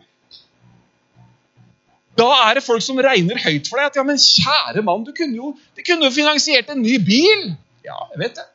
Da 2.19 2.29
er 2.49 2.59
det 2.59 2.65
folk 2.67 2.83
som 2.83 2.99
regner 2.99 3.39
høyt 3.39 3.69
for 3.71 3.79
deg. 3.79 3.93
at 3.93 3.99
ja, 4.01 4.03
men 4.03 4.19
kjære 4.19 4.83
mann, 4.83 5.05
du 5.07 5.13
kunne 5.15 5.37
jo, 5.37 5.53
du 5.77 5.83
kunne 5.87 6.09
jo 6.09 6.15
finansiert 6.17 6.73
en 6.73 6.83
ny 6.83 6.97
bil. 6.99 7.53
Ja, 7.87 8.01
jeg 8.15 8.25
vet 8.25 8.41
det. 8.41 8.49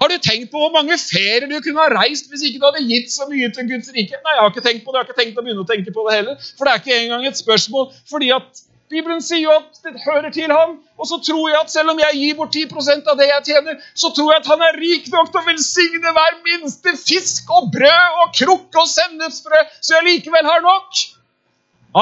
Har 0.00 0.08
du 0.08 0.16
tenkt 0.24 0.48
på 0.52 0.62
hvor 0.62 0.72
mange 0.72 0.96
ferier 0.96 1.44
du 1.44 1.58
kunne 1.60 1.82
ha 1.84 1.92
reist 1.92 2.30
hvis 2.32 2.46
ikke 2.48 2.62
du 2.62 2.66
hadde 2.70 2.86
gitt 2.88 3.12
så 3.12 3.26
mye 3.28 3.50
til 3.52 3.68
Guds 3.68 3.92
rike? 3.92 4.16
Nei, 4.16 4.34
jeg 4.36 4.40
har 4.40 4.50
ikke 4.54 4.64
tenkt 4.64 4.86
på 4.86 4.94
det. 4.94 4.96
Jeg 4.96 5.04
har 5.04 5.10
ikke 5.10 5.20
tenkt 5.20 5.40
å 5.40 5.44
begynne 5.44 5.64
å 5.66 5.68
tenke 5.68 5.92
på 5.92 6.04
det 6.06 6.16
heller. 6.16 6.50
For 6.56 6.64
det 6.64 6.72
er 6.72 6.82
ikke 6.82 7.00
engang 7.02 7.26
et 7.28 7.40
spørsmål. 7.40 7.90
fordi 8.08 8.30
at 8.32 8.62
Bibelen 8.90 9.20
sier 9.22 9.44
jo 9.44 9.52
at 9.54 9.76
det 9.84 10.00
hører 10.02 10.32
til 10.34 10.50
ham. 10.50 10.72
Og 10.98 11.06
så 11.06 11.20
tror 11.22 11.44
jeg 11.52 11.58
at 11.60 11.70
selv 11.70 11.92
om 11.92 12.00
jeg 12.02 12.16
gir 12.18 12.38
bort 12.40 12.56
10% 12.56 13.12
av 13.12 13.20
det 13.20 13.28
jeg 13.28 13.46
tjener, 13.52 13.76
så 13.94 14.10
tror 14.16 14.32
jeg 14.32 14.42
at 14.42 14.50
han 14.50 14.64
er 14.66 14.80
rik 14.82 15.06
nok 15.12 15.30
til 15.30 15.42
å 15.42 15.46
velsigne 15.46 16.14
hver 16.16 16.40
minste 16.48 16.96
fisk 16.98 17.52
og 17.54 17.70
brød 17.76 18.18
og 18.24 18.34
krukke 18.40 18.82
og 18.82 18.90
sennepsfrø, 18.90 19.62
så 19.78 19.98
jeg 19.98 20.08
likevel 20.08 20.48
har 20.48 20.66
nok. 20.66 21.04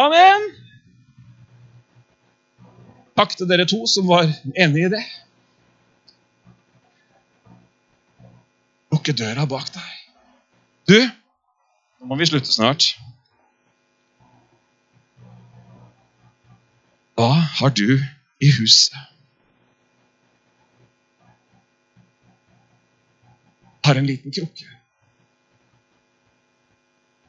Amen. 0.00 0.48
Takk 3.18 3.37
til 3.37 3.50
dere 3.50 3.68
to 3.68 3.82
som 3.90 4.08
var 4.08 4.30
enige 4.54 4.88
i 4.88 4.92
det. 4.96 5.04
Lukke 8.98 9.14
døra 9.14 9.46
bak 9.46 9.70
deg. 9.70 9.90
Du, 10.90 10.98
nå 12.00 12.08
må 12.11 12.18
vi 12.18 12.26
slutte 12.26 12.50
snart. 12.50 12.96
Hva 17.18 17.30
har 17.58 17.70
du 17.74 17.98
i 18.42 18.50
huset? 18.58 18.98
Har 23.87 23.98
en 23.98 24.06
liten 24.06 24.34
krukke. 24.34 24.66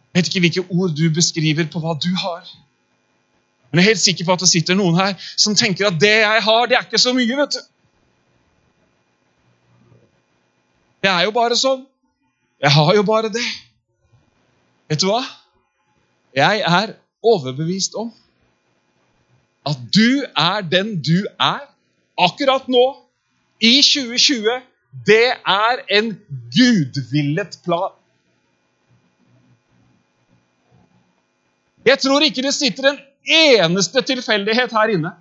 Jeg 0.09 0.17
vet 0.17 0.27
ikke 0.29 0.41
hvilke 0.43 0.65
ord 0.73 0.95
du 0.97 1.05
beskriver 1.13 1.69
på 1.69 1.79
hva 1.83 1.93
du 2.01 2.09
har. 2.17 2.49
Men 3.69 3.79
jeg 3.79 3.85
er 3.85 3.91
helt 3.93 4.01
sikker 4.01 4.25
på 4.25 4.33
at 4.33 4.41
det 4.41 4.49
sitter 4.49 4.77
noen 4.77 4.97
her 4.97 5.13
som 5.37 5.55
tenker 5.55 5.87
at 5.87 5.99
det 6.01 6.15
jeg 6.23 6.43
har, 6.43 6.65
det 6.65 6.77
er 6.77 6.87
ikke 6.87 7.01
så 7.01 7.13
mye. 7.13 7.37
vet 7.37 7.53
du. 7.53 7.61
Det 11.03 11.09
er 11.09 11.25
jo 11.27 11.33
bare 11.35 11.57
sånn. 11.59 11.85
Jeg 12.59 12.71
har 12.75 12.95
jo 12.97 13.03
bare 13.07 13.31
det. 13.31 13.45
Vet 14.91 15.03
du 15.03 15.07
hva? 15.11 15.21
Jeg 16.35 16.63
er 16.65 16.95
overbevist 17.25 17.95
om 17.99 18.11
at 19.69 19.79
du 19.93 20.23
er 20.23 20.63
den 20.65 20.95
du 21.03 21.27
er 21.35 21.63
akkurat 22.19 22.67
nå, 22.71 22.83
i 23.59 23.81
2020, 23.83 24.61
det 25.07 25.33
er 25.35 25.81
en 25.99 26.13
gudvillet 26.55 27.57
plan. 27.65 27.95
Jeg 31.85 31.99
tror 32.03 32.23
ikke 32.23 32.43
det 32.45 32.53
sitter 32.55 32.91
en 32.91 32.99
eneste 33.39 34.03
tilfeldighet 34.07 34.71
her 34.75 34.95
inne. 34.95 35.11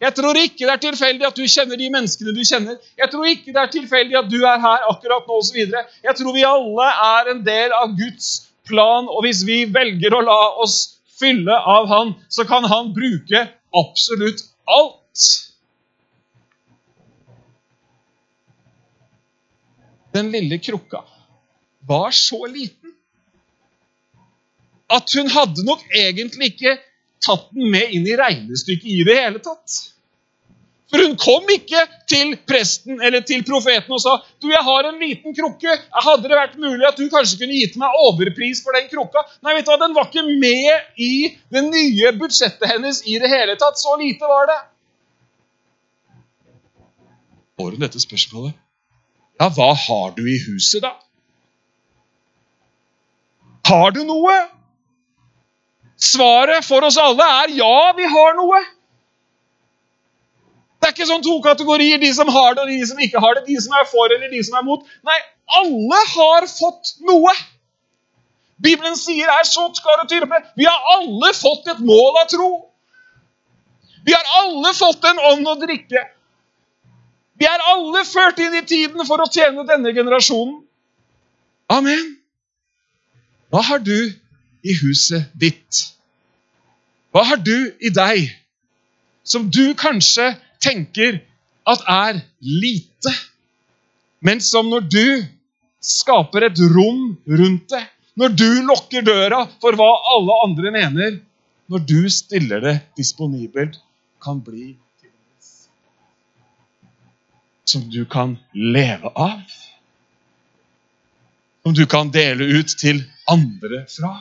Jeg 0.00 0.12
tror 0.14 0.36
ikke 0.36 0.66
det 0.66 0.72
er 0.74 0.82
tilfeldig 0.82 1.24
at 1.26 1.38
du 1.38 1.46
kjenner 1.48 1.78
de 1.80 1.86
menneskene 1.92 2.34
du 2.36 2.42
kjenner. 2.44 2.76
Jeg 3.00 3.08
tror 3.12 3.28
ikke 3.30 3.54
det 3.54 3.62
er 3.62 3.70
tilfeldig 3.72 4.18
at 4.20 4.28
du 4.28 4.42
er 4.44 4.60
her 4.60 4.84
akkurat 4.90 5.24
nå 5.28 5.38
osv. 5.40 5.56
Jeg 6.04 6.16
tror 6.18 6.36
vi 6.36 6.44
alle 6.44 6.88
er 7.06 7.30
en 7.32 7.40
del 7.46 7.72
av 7.72 7.94
Guds 7.96 8.28
plan, 8.68 9.08
og 9.08 9.24
hvis 9.24 9.40
vi 9.48 9.62
velger 9.72 10.12
å 10.12 10.20
la 10.26 10.40
oss 10.60 10.76
fylle 11.16 11.56
av 11.56 11.88
Han, 11.88 12.12
så 12.28 12.44
kan 12.44 12.66
Han 12.68 12.92
bruke 12.96 13.46
absolutt 13.76 14.44
alt. 14.68 15.24
Den 20.16 20.28
lille 20.32 20.58
krukka 20.60 21.02
var 21.88 22.12
så 22.16 22.44
liten 22.48 22.92
at 24.92 25.10
hun 25.16 25.28
hadde 25.32 25.64
nok 25.66 25.82
egentlig 25.94 26.52
ikke 26.52 26.76
tatt 27.26 27.50
den 27.52 27.68
med 27.74 27.92
inn 27.94 28.06
i 28.08 28.16
regnestykket 28.18 28.88
i 28.94 29.04
det 29.06 29.18
hele 29.18 29.42
tatt. 29.42 29.76
For 30.86 31.02
hun 31.02 31.16
kom 31.18 31.48
ikke 31.50 31.80
til 32.06 32.36
presten 32.46 33.00
eller 33.02 33.24
til 33.26 33.42
profeten 33.46 33.90
og 33.96 34.00
sa 34.02 34.12
du, 34.38 34.46
jeg 34.52 34.62
har 34.68 34.86
en 34.86 35.00
liten 35.02 35.34
krukke. 35.34 35.72
Hadde 35.90 36.30
det 36.30 36.38
vært 36.38 36.54
mulig 36.62 36.86
at 36.86 37.00
du 37.00 37.08
kanskje 37.10 37.40
kunne 37.40 37.58
gitt 37.58 37.74
meg 37.80 37.96
overpris 38.06 38.62
for 38.62 38.76
den 38.78 38.86
krukka? 38.92 39.24
Nei, 39.42 39.56
vet 39.56 39.66
du 39.66 39.72
hva, 39.72 39.80
Den 39.82 39.96
var 39.96 40.06
ikke 40.06 40.22
med 40.28 41.02
i 41.02 41.34
det 41.52 41.64
nye 41.66 42.12
budsjettet 42.20 42.70
hennes 42.70 43.02
i 43.02 43.18
det 43.22 43.32
hele 43.32 43.58
tatt. 43.58 43.80
Så 43.82 43.96
lite 43.98 44.30
var 44.30 44.46
det. 44.52 44.60
Får 47.58 47.74
hun 47.74 47.82
dette 47.82 48.02
spørsmålet? 48.02 48.54
Ja, 49.40 49.50
hva 49.52 49.72
har 49.74 50.14
du 50.16 50.22
i 50.22 50.38
huset, 50.46 50.86
da? 50.86 50.94
Har 53.66 53.90
du 53.90 54.04
noe? 54.06 54.36
Svaret 55.96 56.64
for 56.64 56.84
oss 56.84 56.98
alle 57.00 57.24
er 57.42 57.52
ja, 57.56 57.92
vi 57.96 58.08
har 58.12 58.36
noe. 58.36 58.60
Det 60.76 60.90
er 60.90 60.94
ikke 60.94 61.08
sånn 61.08 61.24
to 61.24 61.38
kategorier, 61.42 61.98
de 61.98 62.10
som 62.14 62.28
har 62.30 62.54
det 62.54 62.66
og 62.66 62.70
de 62.70 62.80
som 62.86 63.00
ikke 63.00 63.20
har 63.22 63.38
det. 63.38 63.46
De 63.48 63.56
som 63.64 63.74
er 63.78 63.86
for 63.88 64.12
eller 64.12 64.30
de 64.30 64.42
som 64.44 64.58
er 64.58 64.66
mot. 64.66 64.84
Nei, 65.08 65.16
alle 65.58 66.00
har 66.12 66.46
fått 66.50 66.92
noe. 67.08 67.32
Bibelen 68.62 68.96
sier 68.96 69.28
er 69.32 69.48
så 69.48 69.66
skal 69.76 70.04
og 70.04 70.08
tyde 70.08 70.28
Vi 70.56 70.68
har 70.68 70.92
alle 70.96 71.32
fått 71.36 71.66
et 71.72 71.80
mål 71.84 72.20
av 72.22 72.28
tro. 72.32 72.50
Vi 74.06 74.14
har 74.14 74.28
alle 74.42 74.72
fått 74.76 75.04
en 75.08 75.18
ånd 75.32 75.48
å 75.48 75.56
drikke. 75.64 76.04
Vi 77.36 77.48
er 77.48 77.64
alle 77.72 78.04
ført 78.08 78.38
inn 78.40 78.54
i 78.56 78.64
tiden 78.64 79.02
for 79.08 79.20
å 79.20 79.28
tjene 79.32 79.66
denne 79.68 79.92
generasjonen. 79.96 80.60
Amen. 81.72 82.14
Hva 83.50 83.64
har 83.66 83.82
du 83.82 84.12
i 84.66 84.74
huset 84.82 85.30
ditt? 85.38 85.82
Hva 87.14 87.24
har 87.30 87.40
du 87.40 87.70
i 87.80 87.92
deg 87.94 88.28
som 89.26 89.48
du 89.50 89.74
kanskje 89.78 90.32
tenker 90.62 91.20
at 91.66 91.82
er 91.90 92.20
lite, 92.42 93.12
men 94.22 94.42
som 94.42 94.68
når 94.70 94.86
du 94.90 95.06
skaper 95.82 96.48
et 96.48 96.60
rom 96.74 97.16
rundt 97.26 97.70
det, 97.72 97.84
når 98.16 98.34
du 98.34 98.48
lukker 98.66 99.04
døra 99.06 99.44
for 99.62 99.76
hva 99.78 99.90
alle 100.14 100.40
andre 100.46 100.72
mener, 100.74 101.18
når 101.70 101.82
du 101.86 102.00
stiller 102.12 102.62
det 102.62 102.76
disponibelt, 102.98 103.80
kan 104.22 104.38
bli 104.42 104.74
som 107.66 107.90
du 107.90 108.04
kan 108.04 108.36
leve 108.52 109.10
av. 109.14 109.42
Som 111.62 111.74
du 111.74 111.86
kan 111.86 112.10
dele 112.14 112.44
ut 112.44 112.76
til 112.78 113.02
andre 113.26 113.82
fra. 113.90 114.12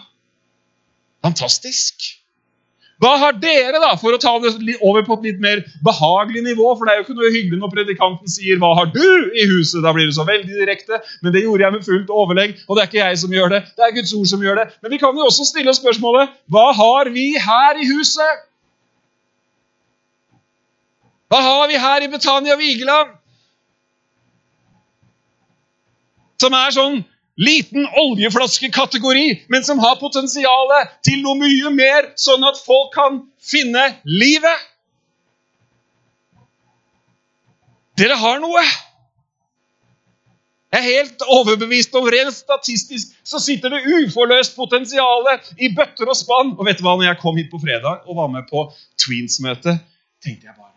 Fantastisk. 1.25 2.13
Hva 3.03 3.11
har 3.19 3.33
dere, 3.43 3.75
da, 3.83 3.89
for 3.99 4.15
å 4.15 4.19
ta 4.21 4.31
det 4.39 4.53
over 4.79 5.03
på 5.03 5.17
et 5.17 5.25
litt 5.27 5.39
mer 5.43 5.61
behagelig 5.83 6.45
nivå? 6.45 6.69
For 6.77 6.87
det 6.87 6.93
er 6.93 7.01
jo 7.01 7.05
ikke 7.05 7.17
noe 7.17 7.31
hyggelig 7.33 7.59
når 7.59 7.73
predikanten 7.73 8.31
sier 8.31 8.61
'Hva 8.61 8.71
har 8.77 8.87
du 8.93 9.31
i 9.35 9.47
huset?' 9.51 9.83
Da 9.83 9.91
blir 9.91 10.07
det 10.07 10.15
så 10.15 10.23
veldig 10.23 10.55
direkte. 10.61 11.01
Men 11.21 11.33
det 11.33 11.43
gjorde 11.43 11.65
jeg 11.65 11.73
med 11.73 11.83
fullt 11.83 12.09
overlegg, 12.09 12.55
og 12.69 12.75
det 12.75 12.81
er 12.83 12.87
ikke 12.87 13.03
jeg 13.03 13.17
som 13.19 13.35
gjør 13.35 13.49
det. 13.51 13.61
Det 13.75 13.83
er 13.83 13.95
Guds 13.97 14.13
ord 14.13 14.29
som 14.31 14.39
gjør 14.39 14.55
det. 14.61 14.67
Men 14.81 14.91
vi 14.91 14.97
kan 14.97 15.17
jo 15.17 15.27
også 15.27 15.43
stille 15.43 15.69
oss 15.69 15.81
spørsmålet 15.83 16.29
Hva 16.47 16.71
har 16.71 17.11
vi 17.11 17.27
her 17.35 17.73
i 17.75 17.85
huset? 17.91 18.47
Hva 21.27 21.41
har 21.41 21.67
vi 21.67 21.75
her 21.75 21.99
i 22.05 22.07
Betania 22.07 22.55
Vigeland? 22.55 23.09
Som 26.39 26.53
er 26.53 26.71
sånn 26.71 27.03
liten 27.35 27.87
oljeflaskekategori, 27.99 29.45
men 29.51 29.63
som 29.63 29.79
har 29.83 29.99
potensial 29.99 30.71
til 31.05 31.21
noe 31.23 31.35
mye 31.39 31.71
mer, 31.75 32.11
sånn 32.19 32.45
at 32.47 32.59
folk 32.63 32.93
kan 32.95 33.23
finne 33.43 33.89
livet. 34.07 34.65
Dere 37.99 38.17
har 38.19 38.41
noe. 38.43 38.63
Jeg 40.75 40.81
er 40.81 40.87
helt 40.99 41.21
overbevist 41.31 41.93
om 41.95 42.07
rent 42.11 42.35
statistisk 42.35 43.13
så 43.23 43.39
sitter 43.39 43.71
det 43.71 43.85
uforløst 43.87 44.57
potensial 44.57 45.29
i 45.55 45.69
bøtter 45.71 46.11
og 46.11 46.17
spann. 46.19 46.51
Og 46.59 46.67
vet 46.67 46.81
du 46.81 46.83
hva, 46.83 46.97
når 46.97 47.13
jeg 47.13 47.21
kom 47.21 47.39
hit 47.39 47.47
på 47.53 47.61
fredag 47.63 48.03
og 48.03 48.19
var 48.19 48.27
med 48.33 48.49
på 48.49 48.67
Tweens-møte, 48.99 49.77
tenkte 50.23 50.51
jeg 50.51 50.57
bare 50.57 50.75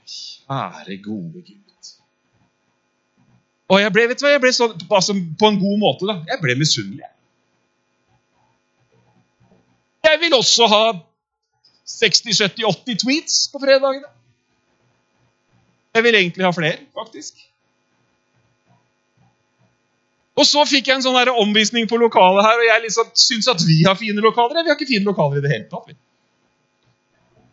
Kjære 0.48 1.02
gode 1.02 1.42
Gud. 1.42 1.67
Og 3.68 3.80
jeg 3.82 3.92
ble, 3.92 4.06
vet 4.08 4.20
du 4.20 4.24
hva, 4.24 4.32
jeg 4.32 4.42
ble 4.42 4.52
sånn, 4.56 4.76
altså, 4.88 5.14
på 5.40 5.50
en 5.50 5.58
god 5.60 5.80
måte. 5.80 6.08
da. 6.08 6.20
Jeg 6.30 6.40
ble 6.40 6.56
misunnelig. 6.56 7.10
Jeg 10.08 10.20
vil 10.22 10.36
også 10.38 10.68
ha 10.72 10.84
60-70-80 11.98 13.02
tweets 13.02 13.36
på 13.52 13.60
fredagene. 13.60 14.08
Jeg 15.96 16.04
vil 16.06 16.16
egentlig 16.16 16.46
ha 16.46 16.52
flere, 16.54 16.80
faktisk. 16.96 17.44
Og 20.38 20.46
så 20.46 20.62
fikk 20.70 20.88
jeg 20.88 21.00
en 21.00 21.04
sånn 21.04 21.32
omvisning 21.34 21.88
på 21.90 21.98
lokalet 21.98 22.46
her, 22.46 22.60
og 22.60 22.66
jeg 22.68 22.84
liksom 22.84 23.08
syns 23.18 23.48
at 23.50 23.64
vi 23.66 23.80
har 23.82 23.98
fine 23.98 24.22
lokaler. 24.22 24.62
Vi 24.62 24.70
har 24.70 24.78
ikke 24.78 24.92
fine 24.92 25.08
lokaler 25.08 25.40
i 25.40 25.44
det 25.44 25.50
hele 25.50 25.66
tatt. 25.72 25.96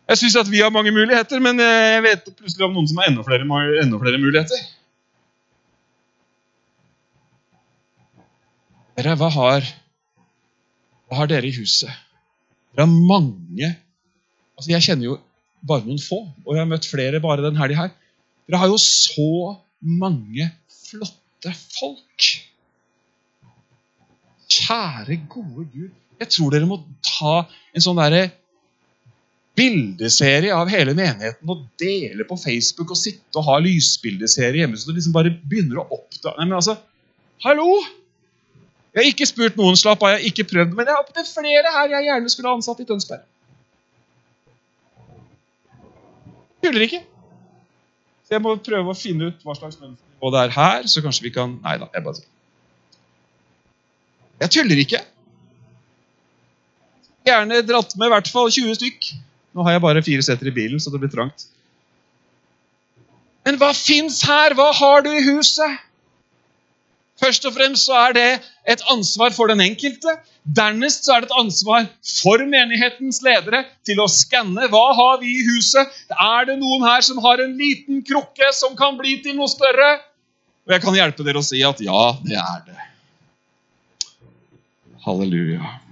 Jeg 0.06 0.20
syns 0.20 0.36
at 0.38 0.48
vi 0.52 0.62
har 0.62 0.70
mange 0.70 0.94
muligheter, 0.94 1.42
men 1.42 1.58
jeg 1.58 2.02
vet 2.04 2.28
plutselig 2.30 2.68
om 2.68 2.76
noen 2.76 2.86
som 2.86 3.00
har 3.02 3.10
enda 3.10 3.26
flere, 3.26 3.48
enda 3.82 3.98
flere 3.98 4.20
muligheter. 4.22 4.68
Dere, 8.96 9.12
hva 9.20 9.28
har, 9.28 9.66
hva 11.06 11.20
har 11.20 11.28
dere 11.28 11.50
i 11.50 11.56
huset? 11.56 11.92
Dere 12.72 12.86
har 12.86 12.92
mange 13.08 13.74
altså 14.56 14.72
Jeg 14.72 14.84
kjenner 14.86 15.10
jo 15.10 15.16
bare 15.66 15.84
noen 15.84 16.00
få, 16.00 16.22
og 16.46 16.54
jeg 16.54 16.62
har 16.62 16.70
møtt 16.70 16.88
flere 16.88 17.20
bare 17.20 17.44
den 17.44 17.58
helga 17.60 17.82
her. 17.82 17.90
Dere 18.48 18.60
har 18.62 18.70
jo 18.70 18.78
så 18.80 19.56
mange 19.84 20.46
flotte 20.72 21.52
folk. 21.74 22.28
Kjære, 24.46 25.18
gode 25.28 25.66
Gud. 25.74 25.92
Jeg 26.22 26.32
tror 26.32 26.54
dere 26.54 26.68
må 26.70 26.80
ta 27.04 27.42
en 27.76 27.84
sånn 27.84 28.00
derre 28.00 28.30
bildeserie 29.56 30.52
av 30.56 30.68
hele 30.72 30.94
menigheten 30.96 31.52
og 31.52 31.66
dele 31.80 32.24
på 32.28 32.38
Facebook 32.40 32.92
og 32.92 33.00
sitte 33.00 33.40
og 33.40 33.48
ha 33.50 33.58
lysbildeserie 33.64 34.62
hjemme. 34.62 34.80
Så 34.80 34.88
du 34.88 34.96
liksom 34.96 35.16
bare 35.16 35.34
begynner 35.36 35.82
å 35.82 35.88
oppdage 35.98 36.36
Nei, 36.38 36.48
men 36.48 36.60
altså 36.62 36.78
Hallo! 37.44 37.68
Jeg 38.96 39.04
har 39.04 39.12
ikke 39.12 39.26
spurt 39.28 39.58
noen, 39.60 39.76
slapp 39.76 40.00
av, 40.00 40.14
jeg 40.14 40.22
har 40.22 40.30
ikke 40.30 40.44
prøvd, 40.48 40.70
men 40.72 40.88
jeg 40.88 40.96
har 40.96 41.02
opptil 41.02 41.26
flere 41.28 41.72
her 41.74 41.90
jeg 41.92 42.06
gjerne 42.06 42.30
skulle 42.32 42.48
ha 42.48 42.56
ansatt 42.56 42.78
i 42.80 42.86
Tønsberg. 42.88 43.26
Tuller 46.64 46.84
ikke. 46.86 47.02
Så 48.24 48.34
jeg 48.38 48.42
må 48.42 48.54
prøve 48.56 48.94
å 48.94 48.96
finne 48.96 49.28
ut 49.28 49.44
hva 49.44 49.54
slags 49.58 49.76
lønnsnivå 49.82 50.30
det 50.32 50.40
er 50.46 50.54
her, 50.56 50.88
så 50.88 51.02
kanskje 51.04 51.26
vi 51.26 51.34
kan 51.34 51.58
Nei 51.60 51.76
da, 51.82 51.90
jeg 51.92 52.06
bare 52.06 52.24
Jeg 54.40 54.52
tuller 54.56 54.80
ikke. 54.80 55.02
Gjerne 57.28 57.60
dratt 57.68 57.94
med 58.00 58.08
i 58.08 58.14
hvert 58.14 58.32
fall 58.32 58.48
20 58.48 58.80
stykk. 58.80 59.10
Nå 59.56 59.64
har 59.66 59.76
jeg 59.76 59.84
bare 59.84 60.04
fire 60.08 60.24
seter 60.24 60.48
i 60.48 60.56
bilen, 60.56 60.80
så 60.80 60.92
det 60.92 61.02
blir 61.04 61.12
trangt. 61.12 61.46
Men 63.44 63.60
hva 63.60 63.70
fins 63.76 64.22
her? 64.26 64.56
Hva 64.56 64.72
har 64.80 65.04
du 65.04 65.12
i 65.12 65.22
huset? 65.28 65.84
Først 67.20 67.46
og 67.48 67.54
fremst 67.56 67.88
så 67.88 67.96
er 68.08 68.16
det 68.16 68.26
et 68.68 68.82
ansvar 68.92 69.32
for 69.32 69.48
den 69.48 69.62
enkelte. 69.64 70.18
Dernest 70.56 71.06
så 71.06 71.16
er 71.16 71.24
det 71.24 71.30
et 71.30 71.38
ansvar 71.40 71.86
for 72.20 72.44
menighetens 72.44 73.22
ledere 73.24 73.62
til 73.88 74.02
å 74.04 74.08
skanne 74.10 74.68
hva 74.72 74.84
har 74.98 75.22
vi 75.22 75.32
i 75.38 75.46
huset. 75.46 75.96
Er 76.12 76.50
det 76.50 76.58
noen 76.60 76.84
her 76.84 77.00
som 77.06 77.22
har 77.24 77.40
en 77.42 77.56
liten 77.56 78.02
krukke 78.06 78.52
som 78.54 78.76
kan 78.78 78.98
bli 79.00 79.16
til 79.24 79.38
noe 79.38 79.48
større? 79.50 79.96
Og 80.66 80.76
jeg 80.76 80.84
kan 80.84 80.98
hjelpe 80.98 81.24
dere 81.26 81.40
å 81.40 81.46
si 81.46 81.62
at 81.64 81.80
ja, 81.80 82.04
det 82.26 82.36
er 82.42 82.62
det. 82.68 82.78
Halleluja. 85.06 85.85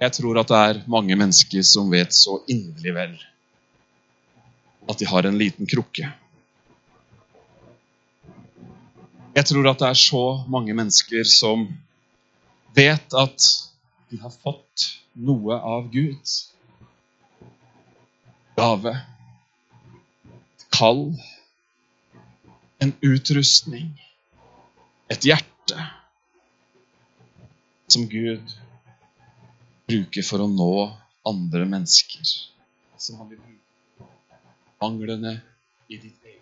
Jeg 0.00 0.12
tror 0.16 0.38
at 0.40 0.48
det 0.48 0.58
er 0.58 0.78
mange 0.88 1.16
mennesker 1.16 1.64
som 1.66 1.90
vet 1.92 2.14
så 2.16 2.38
inderlig 2.48 2.94
vel 2.96 3.18
at 4.88 4.98
de 4.98 5.06
har 5.06 5.26
en 5.28 5.36
liten 5.38 5.68
krukke. 5.68 6.08
Jeg 9.36 9.46
tror 9.46 9.68
at 9.70 9.82
det 9.82 9.88
er 9.90 9.98
så 10.00 10.22
mange 10.48 10.74
mennesker 10.74 11.28
som 11.28 11.66
vet 12.74 13.14
at 13.14 13.48
de 14.10 14.18
har 14.22 14.32
fått 14.32 14.86
noe 15.14 15.58
av 15.74 15.90
Gud. 15.92 16.32
Gave. 18.56 18.94
Kall. 20.72 21.04
En 22.80 22.96
utrustning. 23.04 23.92
Et 25.12 25.28
hjerte. 25.28 25.86
Som 27.92 28.08
Gud 28.08 28.56
bruker 29.90 30.26
for 30.26 30.44
å 30.44 30.48
nå 30.50 30.72
andre 31.28 31.66
mennesker. 31.68 32.32
Som 33.00 33.20
han 33.20 33.28
vil 33.32 33.42
bruke 33.42 34.08
manglene 34.80 35.36
i 35.90 35.98
ditt 35.98 36.24
eget 36.24 36.38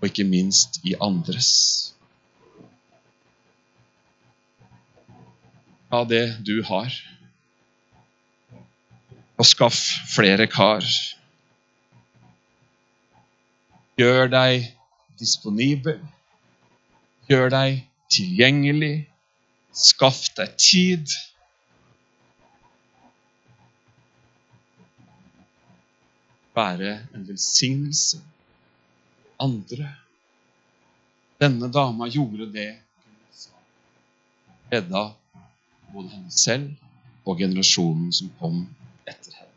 og 0.00 0.08
ikke 0.08 0.24
minst 0.28 0.80
i 0.88 0.94
andres. 1.00 1.50
av 5.90 6.06
det 6.08 6.38
du 6.46 6.62
har. 6.66 6.94
Og 9.40 9.46
skaff 9.46 9.78
flere 10.14 10.46
kar. 10.50 10.86
Gjør 13.98 14.30
deg 14.32 14.70
disponibel. 15.20 15.98
Gjør 17.30 17.50
deg 17.52 17.82
tilgjengelig. 18.12 19.08
Skaff 19.76 20.28
deg 20.38 20.54
tid. 20.60 21.16
Være 26.56 26.98
en 27.14 27.28
velsignelse. 27.28 28.18
for 28.18 29.44
Andre. 29.44 29.88
Denne 31.40 31.70
dama 31.72 32.08
gjorde 32.08 32.50
det 32.52 32.70
redda 34.72 35.04
både 35.92 36.08
henne 36.12 36.30
selv 36.30 36.74
og 37.24 37.38
generasjonen 37.40 38.12
som 38.12 38.28
kom 38.40 38.60
etter 39.08 39.32
henne. 39.38 39.49